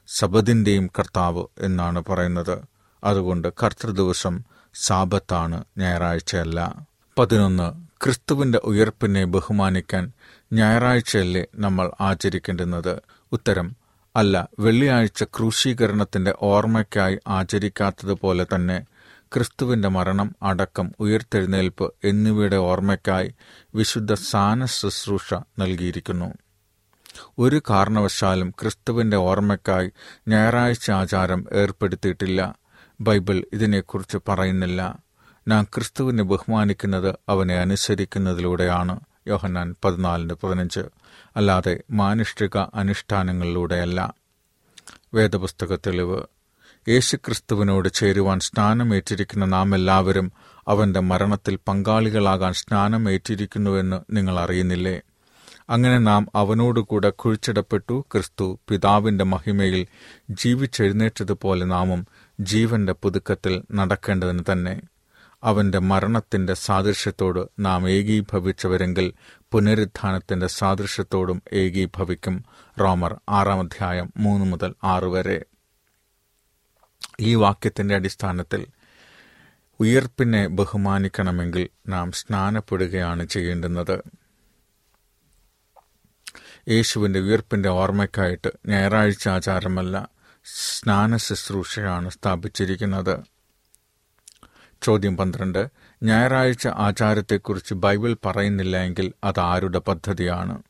സബദിന്റെയും 0.08 0.88
കർത്താവ് 1.00 1.46
എന്നാണ് 1.60 2.04
പറയുന്നത്. 2.10 2.58
അതുകൊണ്ട് 3.04 3.54
കർത്തൃദിവസം 3.64 4.44
സാബത്താണ് 4.74 5.64
ഞായറാഴ്ചയല്ല. 5.78 6.88
പതിനൊന്ന്. 7.20 7.94
ക്രിസ്തുവിന്റെ 8.04 8.58
ഉയർപ്പിനെ 8.64 9.26
ബഹുമാനിക്കാൻ 9.26 10.12
ഞായറാഴ്ചയല്ലേ 10.54 11.46
നമ്മൾ 11.56 11.92
ആചരിക്കേണ്ടുന്നത്? 12.02 13.02
ഉത്തരം 13.32 13.76
അല്ല 14.16 14.48
വെള്ളിയാഴ്ച 14.60 15.24
ക്രൂശീകരണത്തിന്റെ 15.24 16.36
ഓർമ്മയ്ക്കായി 16.42 17.20
ആചരിക്കാത്തതുപോലെ 17.28 18.46
തന്നെ 18.56 18.86
ക്രിസ്തുവിന്റെ 19.34 19.88
മരണം 19.88 20.36
അടക്കം 20.44 20.92
ഉയർത്തെഴുന്നേൽപ്പ് 21.00 21.94
എന്നിവയുടെ 22.04 22.56
ഓർമ്മയ്ക്കായി 22.56 23.36
വിശുദ്ധ 23.76 24.14
സാന 24.14 24.66
ശുശ്രൂഷ 24.66 25.34
നൽകിയിരിക്കുന്നു. 25.34 26.34
ഒരു 27.40 27.62
കാരണവശാലും 27.70 28.50
ക്രിസ്തുവിന്റെ 28.50 29.18
ഓർമ്മയ്ക്കായി 29.18 29.92
ഞായറാഴ്ച 30.28 30.92
ആചാരം 30.92 31.46
ഏർപ്പെടുത്തിയിട്ടില്ല. 31.54 32.56
ബൈബിൾ 33.02 33.44
ഇതിനെക്കുറിച്ച് 33.54 34.18
പറയുന്നില്ല. 34.28 34.98
നാം 35.48 35.64
ക്രിസ്തുവിനെ 35.64 36.24
ബഹുമാനിക്കുന്നത് 36.24 37.16
അവനെ 37.30 37.56
അനുസരിക്കുന്നതിലൂടെയാണ്. 37.56 39.00
യോഹന്നാൻ 39.28 39.76
പതിനാലിന് 39.84 40.34
പതിനഞ്ച്. 40.34 40.80
അല്ലാതെ 41.36 41.84
മാനുഷിക 41.92 42.58
അനുഷ്ഠാനങ്ങളിലൂടെയല്ല. 42.58 44.14
വേദപുസ്തക 45.14 45.76
തെളിവ്. 45.76 46.24
യേശുക്രിസ്തുവിനോട് 46.90 47.94
ചേരുവാൻ 47.94 48.40
സ്നാനമേറ്റിരിക്കുന്ന 48.40 49.46
നാം 49.46 49.76
എല്ലാവരും 49.76 50.32
അവന്റെ 50.68 51.00
മരണത്തിൽ 51.00 51.60
പങ്കാളികളാകാൻ 51.68 52.54
സ്നാനമേറ്റിരിക്കുന്നുവെന്ന് 52.54 54.02
നിങ്ങൾ 54.12 54.40
അറിയുന്നില്ലേ? 54.40 55.02
അങ്ങനെ 55.70 55.98
നാം 55.98 56.28
അവനോടുകൂടെ 56.36 57.10
കുഴിച്ചിടപ്പെട്ടു 57.10 58.06
ക്രിസ്തു 58.12 58.60
പിതാവിന്റെ 58.70 59.24
മഹിമയിൽ 59.24 59.88
ജീവിച്ചെഴുന്നേറ്റതുപോലെ 60.30 61.66
നാമും 61.66 62.08
ജീവന്റെ 62.40 62.94
പുതുക്കത്തിൽ 62.94 63.64
നടക്കേണ്ടതിന് 63.72 64.44
തന്നെ. 64.52 64.82
അവന്റെ 65.44 65.80
മരണത്തിന്റെ 65.80 66.54
സാദൃശ്യത്തോട് 66.54 67.48
നാം 67.60 67.90
ഏകീഭവിച്ചവരെങ്കിൽ 67.90 69.14
പുനരുത്ഥാനത്തിന്റെ 69.52 70.48
സാദൃശ്യത്തോടും 70.48 71.44
ഏകീഭവിക്കും. 71.54 72.46
റോമർ 72.80 73.20
ആറാം 73.30 73.60
അധ്യായം 73.60 74.14
മൂന്ന് 74.18 74.46
മുതൽ 74.46 74.76
ആറ് 74.84 75.04
വരെ. 75.04 75.46
ഈ 77.20 77.36
വാക്യത്തിന്റെ 77.36 77.96
അടിസ്ഥാനത്തിൽ 77.96 78.68
ഉയർപ്പിനെ 79.80 80.48
ബഹുമാനിക്കണമെങ്കിൽ 80.48 81.70
നാം 81.88 82.12
സ്നാനപ്പെടുകയാണ് 82.12 83.28
ചെയ്യേണ്ടുന്നത്. 83.28 84.04
യേശുവിന്റെ 86.70 87.20
ഉയർപ്പിന്റെ 87.20 87.70
ഓർമ്മയ്ക്കായിട്ട് 87.70 88.52
ഞായറാഴ്ച 88.66 89.30
ആചാരമല്ല 89.30 90.10
സ്നാന 90.46 91.18
ശുശ്രൂഷയാണ് 91.18 92.10
സ്ഥാപിച്ചിരിക്കുന്നത്. 92.10 93.33
ചോദ്യം 94.84 95.18
പന്ത്രണ്ട്. 95.18 95.68
ഞായറാഴ്ച 96.04 96.68
ആചാരത്തെക്കുറിച്ച് 96.68 97.74
ബൈബിൾ 97.74 98.18
പറയുന്നില്ല 98.26 98.78
എങ്കിൽ 98.78 99.14
അത് 99.24 99.40
ആരുടെ 99.40 99.80
പദ്ധതിയാണ്? 99.80 100.64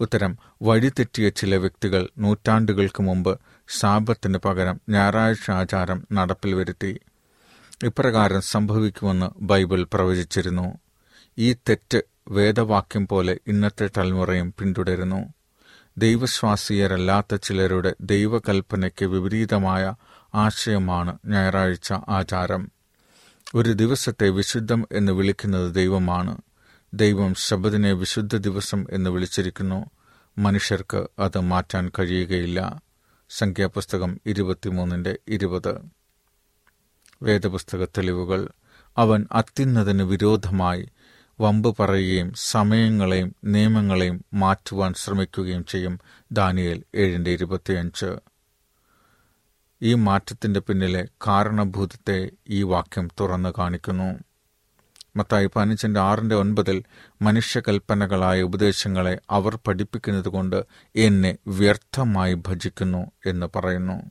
ഉത്തരം 0.00 0.38
വഴിതെറ്റിയ 0.62 1.28
ചില 1.28 1.56
വ്യക്തികൾ 1.56 2.08
നൂറ്റാണ്ടുകൾക്ക് 2.18 3.02
മുമ്പ് 3.02 3.40
ശാപത്തിന് 3.68 4.38
പകരം 4.38 4.80
ഞായറാഴ്ച 4.88 5.50
ആചാരം 5.50 6.06
നടപ്പിൽ 6.12 6.54
വരുത്തി. 6.54 7.00
ഇപ്രകാരം 7.84 8.42
സംഭവിക്കുമെന്ന് 8.42 9.44
ബൈബിൾ 9.44 9.86
പ്രവചിച്ചിരുന്നു. 9.92 10.78
ഈ 11.38 11.52
തെറ്റ് 11.52 12.02
വേദവാക്യം 12.28 13.08
പോലെ 13.08 13.38
ഇന്നത്തെ 13.46 13.90
തലമുറയും 13.98 14.54
പിന്തുടരുന്നു. 14.58 15.34
ദൈവശ്വാസീയരല്ലാത്ത 15.98 17.34
ചിലരുടെ 17.34 17.94
ദൈവകൽപ്പനയ്ക്ക് 18.00 19.04
വിപരീതമായ 19.04 19.94
ആശയമാണ് 20.34 21.18
ഞായറാഴ്ച 21.26 21.92
ആചാരം. 21.92 22.70
ഒരു 23.54 23.72
ദിവസത്തെ 23.72 24.28
വിശുദ്ധം 24.28 24.88
എന്ന് 24.92 25.12
വിളിക്കുന്നത് 25.12 25.74
ദൈവമാണ്. 25.74 26.38
ദൈവം 26.94 27.34
ശബദിനെ 27.34 27.92
വിശുദ്ധ 27.92 28.36
ദിവസം 28.36 28.86
എന്ന് 28.90 29.10
വിളിച്ചിരിക്കുന്നു. 29.10 29.86
മനുഷ്യർക്ക് 30.38 31.06
അത് 31.18 31.40
മാറ്റാൻ 31.40 31.90
കഴിയുകയില്ല. 31.98 32.82
സംഖ്യാപുസ്തകം 33.30 34.20
ഇരുപത്തിമൂന്നിന്റെ 34.26 35.18
ഇരുപത്. 35.28 35.78
വേദപുസ്തക 37.22 37.84
തെളിവുകൾ. 37.84 38.48
അവൻ 38.96 39.26
അത്യുന്നതിന് 39.32 40.02
വിരോധമായി 40.02 40.88
വമ്പ് 41.40 41.82
പറയുകയും 41.82 42.32
സമയങ്ങളെയും 42.34 43.36
നിയമങ്ങളെയും 43.44 44.24
മാറ്റുവാൻ 44.34 44.94
ശ്രമിക്കുകയും 44.94 45.64
ചെയ്യും. 45.64 46.00
ദാനിയേൽ 46.32 46.82
ഏഴിന്റെ 46.94 47.30
ഇരുപത്തിയഞ്ച്. 47.30 48.31
ഈ 49.82 49.94
മാറ്റത്തിന്റെ 49.94 50.60
പിന്നിലെ 50.60 51.08
കാരണഭൂതത്തെ 51.26 52.30
ഈ 52.48 52.62
വാക്യം 52.62 53.08
തുറന്നു 53.20 53.54
കാണിക്കുന്നു. 53.58 54.18
മത്തായി 55.16 55.50
പതിനഞ്ചിന്റെ 55.56 56.00
ആറിന്റെ 56.00 56.34
ഒൻപതിൽ 56.34 56.84
മനുഷ്യകൽപ്പനകളായ 57.22 58.42
ഉപദേശങ്ങളെ 58.42 59.20
അവർ 59.30 59.58
പഠിപ്പിക്കുന്നത് 59.66 60.28
കൊണ്ട് 60.28 60.64
എന്നെ 60.96 61.36
വ്യർത്ഥമായി 61.46 62.34
ഭജിക്കുന്നു 62.34 63.10
എന്ന് 63.26 63.46
പറയുന്നു. 63.56 64.02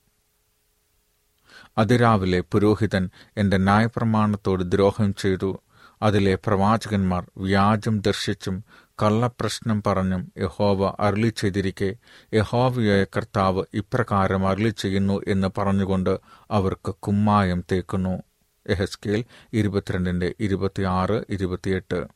അതിരാവിലെ 1.78 2.40
പുരോഹിതൻ 2.40 3.10
എന്റെ 3.38 3.58
ന്യായപ്രമാണത്തോട് 3.58 4.64
ദ്രോഹം 4.64 5.14
ചെയ്തു. 5.14 5.62
അതിലെ 6.02 6.36
പ്രവാചകന്മാർ 6.36 7.32
വ്യാജം 7.38 8.02
ദർശിച്ചും 8.02 8.64
കള്ളപ്രശ്നം 9.02 9.84
പറഞ്ഞും 9.88 10.32
യഹോവ 10.38 10.96
അരളി 11.00 11.34
ചെയ്തിരിക്കെ. 11.38 11.96
യഹോവയായ 12.34 13.04
കർത്താവ് 13.04 13.64
ഇപ്രകാരം 13.74 14.48
അരളി 14.48 14.70
ചെയ്യുന്നു 14.70 15.22
എന്ന് 15.28 15.60
പറഞ്ഞുകൊണ്ട് 15.60 16.20
അവർക്ക് 16.52 16.94
കുമ്മായം 16.94 17.64
തേക്കുന്നു. 17.72 18.24
എഹസ്കേൽ 18.68 19.26
ഇരുപത്തിരണ്ടിന്റെ 19.54 20.34
ഇരുപത്തിയാറ് 20.40 21.26
ഇരുപത്തിയെട്ട്. 21.30 22.08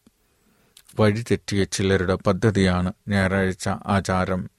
വഴിതെറ്റിയ 1.00 1.63
ചിലരുടെ 1.63 2.15
പദ്ധതിയാണ് 2.15 2.93
ഞായറാഴ്ച 3.08 3.67
ആചാരം. 3.67 4.50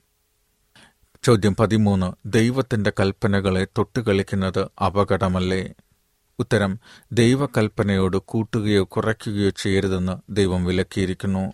ചോദ്യം 1.23 1.57
പതിമൂന്ന്. 1.57 2.13
ദൈവത്തിന്റെ 2.25 2.93
കൽപ്പനകളെ 3.01 3.65
തൊട്ടുകളിക്കുന്നത് 3.65 4.69
അപകടമല്ലേ? 4.87 5.73
ഉത്തരം. 6.39 6.81
ദൈവകൽപ്പനയോട് 7.13 8.17
കൂട്ടുകയോ 8.17 8.85
കുറയ്ക്കുകയോ 8.85 9.51
ചെയ്യരുതെന്ന് 9.51 10.33
ദൈവം 10.33 10.65
വിലക്കിയിരിക്കുന്നു. 10.65 11.53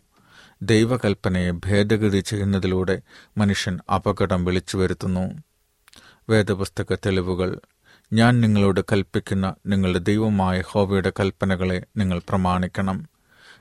ദൈവകൽപ്പനയെ 0.62 1.51
ഭേദഗതി 1.51 2.20
ചെയ്യുന്നതിലൂടെ 2.20 3.01
മനുഷ്യൻ 3.38 3.79
അപകടം 3.94 4.44
വിളിച്ചു 4.44 4.77
വരുത്തുന്നു 4.77 5.42
വേദപുസ്തക 6.31 6.94
തെളിവുകൾ. 6.94 7.61
ഞാൻ 8.12 8.40
നിങ്ങളോട് 8.40 8.81
കൽപ്പിക്കുന്ന 8.92 9.55
നിങ്ങളുടെ 9.66 9.98
ദൈവമായ 9.98 10.62
ഹോവയുടെ 10.66 11.12
കൽപ്പനകളെ 11.20 11.83
നിങ്ങൾ 11.96 12.18
പ്രമാണിക്കണം. 12.18 13.09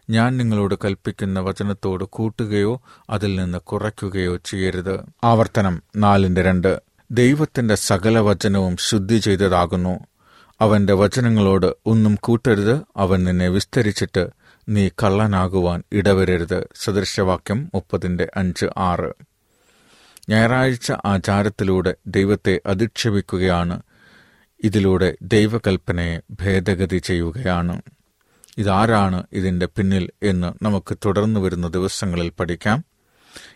ഞാൻ 0.10 0.38
നിങ്ങളോട് 0.38 0.76
കൽപ്പിക്കുന്ന 0.86 1.40
വചനത്തോട് 1.40 2.04
കൂട്ടുകയോ 2.04 2.82
അതിൽ 3.10 3.36
നിന്ന് 3.36 3.58
കുറയ്ക്കുകയോ 3.58 4.36
ചെയ്യരുത്. 4.36 5.00
ആവർത്തനം 5.24 5.84
നാലിന്റെ 5.96 6.42
രണ്ട്. 6.42 6.82
ദൈവത്തിന്റെ 7.12 7.76
സകല 7.76 8.20
വചനവും 8.20 8.78
ശുദ്ധി 8.78 9.18
ചെയ്തതാകുന്നു. 9.18 10.00
അവന്റെ 10.62 10.94
വചനങ്ങളോട് 10.94 11.76
ഒന്നും 11.86 12.18
കൂട്ടരുത്. 12.22 12.82
അവൻ 12.98 13.24
നിന്നെ 13.24 13.50
വിസ്തരിച്ചിട്ട് 13.50 14.30
നീ 14.72 14.88
കള്ളനാകുവാൻ 14.88 15.84
ഇടവരരുത്. 15.92 16.68
സദൃശവാക്യം 16.76 17.72
മുപ്പതിന്റെ 17.76 18.32
അഞ്ച് 18.36 18.66
ആറ്. 18.78 19.14
ഞായറാഴ്ച 20.30 20.92
ആചാരത്തിലൂടെ 21.06 21.96
ദൈവത്തെ 22.08 22.62
അധിക്ഷേപിക്കുകയാണ്. 22.66 23.82
ഇതിലൂടെ 24.64 25.18
ദൈവകൽപ്പനയെ 25.22 26.20
ഭേദഗതി 26.32 26.98
ചെയ്യുകയാണ്. 26.98 27.82
ഇതാരാണ് 28.58 29.24
ഇതിന്റെ 29.34 29.66
പിന്നിൽ 29.66 30.10
എന്ന് 30.24 30.64
നമുക്ക് 30.64 30.98
തുടർന്നു 31.06 31.40
വരുന്ന 31.40 31.68
ദിവസങ്ങളിൽ 31.68 32.30
പഠിക്കാം. 32.30 32.86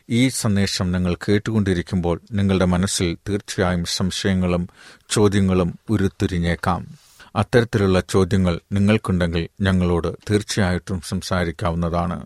ഈ 0.09 0.27
സന്ദേശം 0.27 0.91
നിങ്ങൾ 0.91 1.15
കേട്ടുകൊണ്ടിരിക്കുമ്പോൾ 1.15 2.21
നിങ്ങളുടെ 2.31 2.65
മനസ്സിൽ 2.65 3.17
തീർച്ചയായും 3.29 3.85
സംശയങ്ങളും 3.85 4.69
ചോദ്യങ്ങളും 5.09 5.79
ഉരുത്തിരിഞ്ഞേക്കാം. 5.89 7.04
അത്തരത്തിലുള്ള 7.35 8.03
ചോദ്യങ്ങൾ 8.09 8.59
നിങ്ങൾക്കുണ്ടെങ്കിൽ 8.71 9.49
ഞങ്ങളോട് 9.61 10.17
തീർച്ചയായിട്ടും 10.31 11.01
സംസാരിക്കാവുന്നതാണ്. 11.01 12.25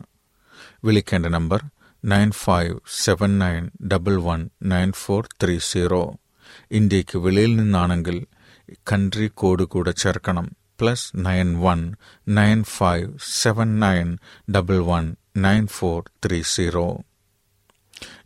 വിളിക്കേണ്ട 0.83 1.25
number 1.25 1.63
nine 2.05 2.31
five 2.31 2.79
seven 3.03 3.39
nine 3.39 3.71
double 3.87 4.15
one 4.15 4.49
nine 4.63 4.91
four 4.91 5.27
three 5.43 5.57
zero. 5.61 6.15
ഇന്ത്യയ്ക്ക് 6.71 7.17
വെളിയിൽ 7.17 7.55
നിന്നാണെങ്കിൽ 7.55 8.25
കൺട്രി 8.91 9.27
കോഡ് 9.27 9.63
കൂടെ 9.63 9.91
ചേർക്കണം. 9.91 10.51
Plus 10.81 11.11
nine 11.15 11.59
one 11.61 11.95
nine 12.27 12.63
five 12.63 13.17
seven 13.41 13.79
nine 13.79 14.17
double 14.51 14.77
one 14.77 15.15
nine 15.37 15.67
four 15.67 16.11
three 16.25 16.41
zero. 16.41 17.01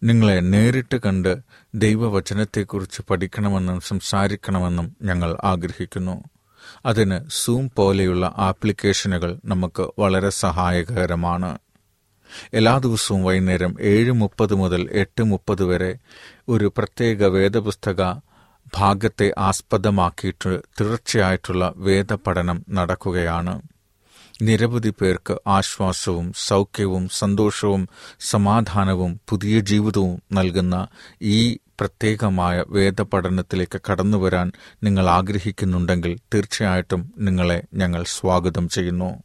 നിങ്ങളെ 0.04 0.40
നേരിട്ട് 0.40 0.98
കണ്ട് 0.98 1.38
ദൈവവചനത്തെക്കുറിച്ച് 1.76 3.02
പഠിക്കണമെന്നും 3.10 3.82
സംസാരിക്കണമെന്നും 3.82 4.98
ഞങ്ങൾ 5.02 5.38
ആഗ്രഹിക്കുന്നു. 5.44 6.24
അതിന് 6.86 7.20
സൂം 7.30 7.72
പോലെയുള്ള 7.76 8.34
ആപ്ലിക്കേഷനുകൾ 8.38 9.40
നമുക്ക് 9.46 9.90
വളരെ 10.00 10.30
സഹായകരമാണ്. 10.30 11.58
എല്ലാ 12.54 12.78
ദിവസവും 12.78 13.24
വൈകുന്നേരം 13.24 13.76
ഏഴ് 13.82 14.12
മുപ്പത് 14.12 14.54
മുതൽ 14.54 14.90
എട്ട് 14.92 15.24
മുപ്പത് 15.24 15.64
വരെ 15.64 15.96
ഒരു 16.50 16.74
പ്രത്യേക 16.78 17.26
വേദപുസ്തക 17.26 18.22
ഭാഗത്തെ 18.76 19.32
ആസ്പദമാക്കിയിട്ട് 19.38 20.62
തീർച്ചയായിട്ടുള്ള 20.82 21.74
വേദപഠനം 21.78 22.66
നടക്കുകയാണ്. 22.70 23.62
നിരവധി 24.42 24.90
പേർക്ക് 24.90 25.38
ആശ്വാസവും 25.48 26.34
സൗഖ്യവും 26.38 27.10
സന്തോഷവും 27.10 27.90
സമാധാനവും 28.20 29.20
പുതിയ 29.30 29.60
ജീവിതവും 29.60 30.24
നൽകുന്ന 30.32 30.88
ഈ 31.22 31.58
പ്രത്യേകമായ 31.80 32.64
വേദപഠനത്തിലേക്ക് 32.70 33.82
കടന്നു 33.92 34.18
വരാൻ 34.18 34.52
നിങ്ങൾ 34.84 35.06
ആഗ്രഹിക്കുന്നുണ്ടെങ്കിൽ 35.10 36.20
തീർച്ചയായിട്ടും 36.34 37.14
നിങ്ങളെ 37.18 37.64
ഞങ്ങൾ 37.74 38.04
സ്വാഗതം 38.08 38.70
ചെയ്യുന്നു. 38.70 39.24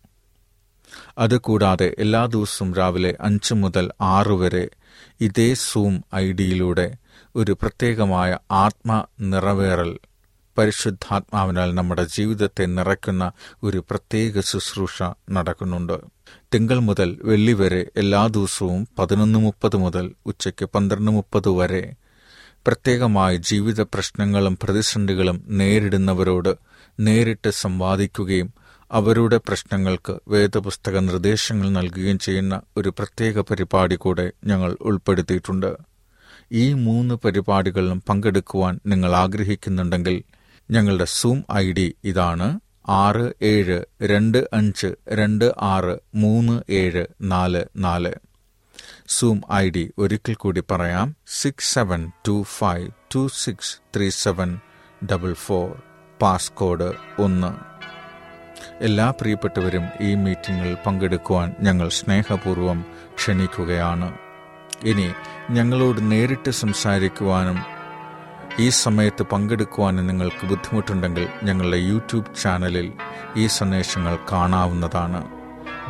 അതുകൂടാതെ 1.19 1.95
എല്ലാ 1.99 2.27
ദിവസവും 2.27 2.75
രാവിലെ 2.75 3.17
അഞ്ച് 3.21 3.55
മുതൽ 3.55 3.91
ആറ് 4.01 4.35
വരെ 4.43 4.71
ഇതേ 5.21 5.55
സൂം 5.55 6.05
ഐ 6.15 6.33
ഡിയിലൂടെ 6.33 6.97
ഒരു 7.37 7.53
പ്രത്യേകമായ 7.53 8.39
ആത്മ 8.51 9.05
നിറവേറൽ 9.21 9.99
പരിശുദ്ധാത്മാവിനാൽ 10.59 11.75
നമ്മുടെ 11.75 12.05
ജീവിതത്തെ 12.05 12.67
നിറയ്ക്കുന്ന 12.67 13.33
ഒരു 13.63 13.85
പ്രത്യേക 13.91 14.41
ശുശ്രൂഷ 14.41 15.03
നടക്കുന്നുണ്ട്. 15.31 15.97
തിങ്കൾ 16.55 16.79
മുതൽ 16.79 17.19
വെള്ളി 17.25 17.53
വരെ 17.53 17.91
എല്ലാ 17.97 18.27
ദിവസവും 18.27 18.89
പതിനൊന്ന് 18.99 19.39
മുപ്പത് 19.39 19.77
മുതൽ 19.77 20.15
ഉച്ചയ്ക്ക് 20.27 20.67
പന്ത്രണ്ട് 20.67 21.11
മുപ്പത് 21.11 21.49
വരെ 21.49 21.83
പ്രത്യേകമായ 22.69 23.37
ജീവിത 23.37 23.81
പ്രശ്നങ്ങളും 23.81 24.59
പ്രതിസന്ധികളും 24.63 25.45
നേരിടുന്നവരോട് 25.49 26.57
നേരിട്ട് 27.01 27.51
സംവാദിക്കുകയും 27.51 28.55
അവരുടെ 28.93 29.37
പ്രശ്നങ്ങൾക്ക് 29.37 30.19
വേദപുസ്തക 30.29 30.99
നിർദ്ദേശങ്ങൾ 30.99 31.71
നൽകുകയും 31.71 32.19
ചെയ്യുന്ന 32.19 32.61
ഒരു 32.77 32.89
പ്രത്യേക 32.89 33.41
പരിപാടി 33.41 33.95
കൂടെ 33.95 34.33
ഞങ്ങൾ 34.45 34.77
ഉൾപ്പെടുത്തിയിട്ടുണ്ട്. 34.81 35.77
ഈ 36.53 36.73
മൂന്ന് 36.73 37.15
പരിപാടികളിലും 37.15 38.03
പങ്കെടുക്കുവാൻ 38.09 38.81
നിങ്ങൾ 38.87 39.13
ആഗ്രഹിക്കുന്നുണ്ടെങ്കിൽ 39.15 40.25
ഞങ്ങളുടെ 40.71 41.05
സൂം 41.05 41.45
ഐ 41.57 41.73
ഡി 41.73 41.95
ഇതാണ് 42.05 42.61
ആറ് 42.89 43.33
ഏഴ് 43.43 43.85
രണ്ട് 44.03 44.49
അഞ്ച് 44.53 44.87
രണ്ട് 45.09 45.55
ആറ് 45.61 45.99
മൂന്ന് 46.15 46.73
ഏഴ് 46.73 47.07
നാല് 47.23 47.65
നാല്. 47.77 48.13
സൂം 49.11 49.43
ഐ 49.53 49.71
ഡി 49.71 49.93
ഒരിക്കൽ 49.99 50.35
കൂടി 50.35 50.63
പറയാം. 50.71 51.17
Six 51.27 51.75
seven 51.75 52.11
two 52.29 52.43
five 52.43 52.91
two 53.15 53.29
six 53.35 53.97
three 53.97 54.09
seven 54.09 54.59
double 55.13 55.33
four 55.33 55.83
passcode 56.23 56.93
ഒന്ന്. 57.19 57.51
എല്ലാ 58.81 59.11
പ്രിയപ്പെട്ടവരും 59.11 59.83
ഈ 60.01 60.15
മീറ്റിംഗിൽ 60.15 60.77
പങ്കെടുക്കുവാൻ 60.87 61.55
ഞങ്ങൾ 61.61 61.89
സ്നേഹപൂർവം 61.89 62.85
ക്ഷണിക്കുകയാണ്. 63.15 64.19
ഇനി 64.83 65.09
ഞങ്ങളോട് 65.51 66.11
നേരിട്ട് 66.11 66.51
സംസാരിക്കുവാനും 66.51 67.59
ഈ 68.59 68.69
സമയത്ത് 68.69 69.23
പങ്കെടുക്കുവാനും 69.23 70.07
നിങ്ങൾക്ക് 70.07 70.47
ബുദ്ധിമുട്ടുണ്ടെങ്കിൽ 70.47 71.29
ഞങ്ങളുടെ 71.43 71.77
യൂട്യൂബ് 71.77 72.37
ചാനലിൽ 72.43 72.93
ഈ 73.37 73.47
സന്ദേശങ്ങൾ 73.47 74.19
കാണാവുന്നതാണ്. 74.33 75.38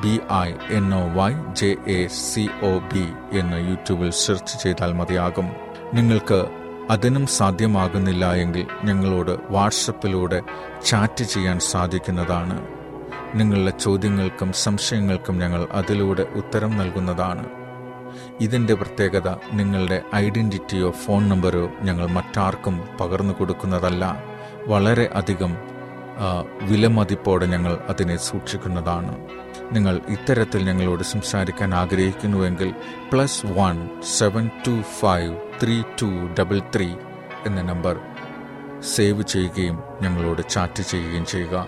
B 0.04 0.20
I 0.32 0.52
N 0.70 0.94
O 0.94 1.14
Y 1.14 1.32
J 1.52 1.76
A 1.86 2.06
C 2.06 2.48
O 2.62 2.78
B 2.78 3.06
എന്ന് 3.38 3.68
യൂട്യൂബിൽ 3.68 4.10
സെർച്ച് 4.10 4.62
ചെയ്താൽ 4.62 4.92
മതിയാകും. 4.92 5.50
നിങ്ങൾക്ക് 5.94 6.46
അതിനും 6.90 7.26
സാധ്യമാകുന്നില്ല 7.26 8.34
എങ്കിൽ 8.34 8.66
ഞങ്ങളോട് 8.84 9.38
വാട്സപ്പിലൂടെ 9.50 10.42
ചാറ്റ് 10.84 11.24
ചെയ്യാൻ 11.24 11.58
സാധിക്കുന്നതാണ്. 11.60 12.66
നിങ്ങളുടെ 13.34 13.70
ചോദ്യങ്ങൾക്കും 13.70 14.52
സംശയങ്ങൾക്കും 14.52 15.38
ഞങ്ങൾ 15.38 15.68
അതിലൂടെ 15.72 16.22
ഉത്തരം 16.22 16.78
നൽകുന്നതാണ്. 16.78 17.46
ഇതിന്റെ 18.40 18.74
പ്രത്യേകത 18.74 19.28
നിങ്ങളുടെ 19.52 20.02
ഐഡന്റിറ്റിയോ 20.14 20.90
ഫോൺ 20.90 21.28
നമ്പറോ 21.28 21.68
ഞങ്ങൾ 21.82 22.06
മറ്റാർക്കും 22.06 22.88
പകർന്നു 23.00 23.34
കൊടുക്കുന്നതല്ല. 23.34 24.24
വളരെ 24.66 25.10
അധികം 25.14 25.56
വിലമതിപ്പോടെ 26.62 27.46
ഞങ്ങൾ 27.46 27.78
അതിനെ 27.88 28.16
സൂക്ഷിക്കുന്നതാണ്. 28.16 29.28
നിങ്ങൾ 29.72 30.00
ഇത്തരത്തിൽ 30.08 30.64
ഞങ്ങളോട് 30.64 31.02
സംസാരിക്കാൻ 31.02 31.74
ആഗ്രഹിക്കുന്നുവെങ്കിൽ 31.74 32.74
plus 33.12 33.46
one 33.46 34.02
seven 34.18 34.50
two 34.66 34.82
five 34.82 35.36
three 35.62 35.82
two 36.02 36.34
double 36.40 36.60
three 36.74 36.94
എന്ന 37.46 37.62
നമ്പർ 37.62 38.00
സേവ് 38.80 39.22
ചെയ്യുകയും 39.22 39.82
ഞങ്ങളോട് 40.02 40.48
ചാറ്റ് 40.48 40.82
ചെയ്യുകയും 40.82 41.26
ചെയ്യുക. 41.26 41.66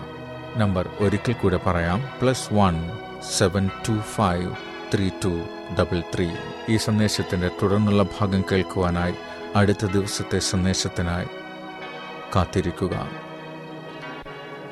നമ്പർ 0.57 0.89
ഒരിക്കൽ 0.99 1.33
കൂടെ 1.33 1.57
പറയാം. 1.57 2.03
Plus 2.21 2.53
one 2.53 2.91
seven 3.37 3.69
two 3.87 3.99
five 3.99 4.55
three 4.93 5.09
two 5.25 5.45
double 5.79 6.03
three 6.15 6.29
ഈ 6.69 6.77
സന്ദേശത്തിന്റെ 6.77 7.49
തുടർന്നുള്ള 7.63 8.03
ഭാഗം 8.03 8.43
കേൾക്കുവാനായി 8.51 9.13
അടുത്ത 9.55 9.85
ദിവസത്തെ 9.85 10.39
സന്ദേശത്തിനായി 10.39 11.27
കാത്തിരിക്കുക. 12.35 13.09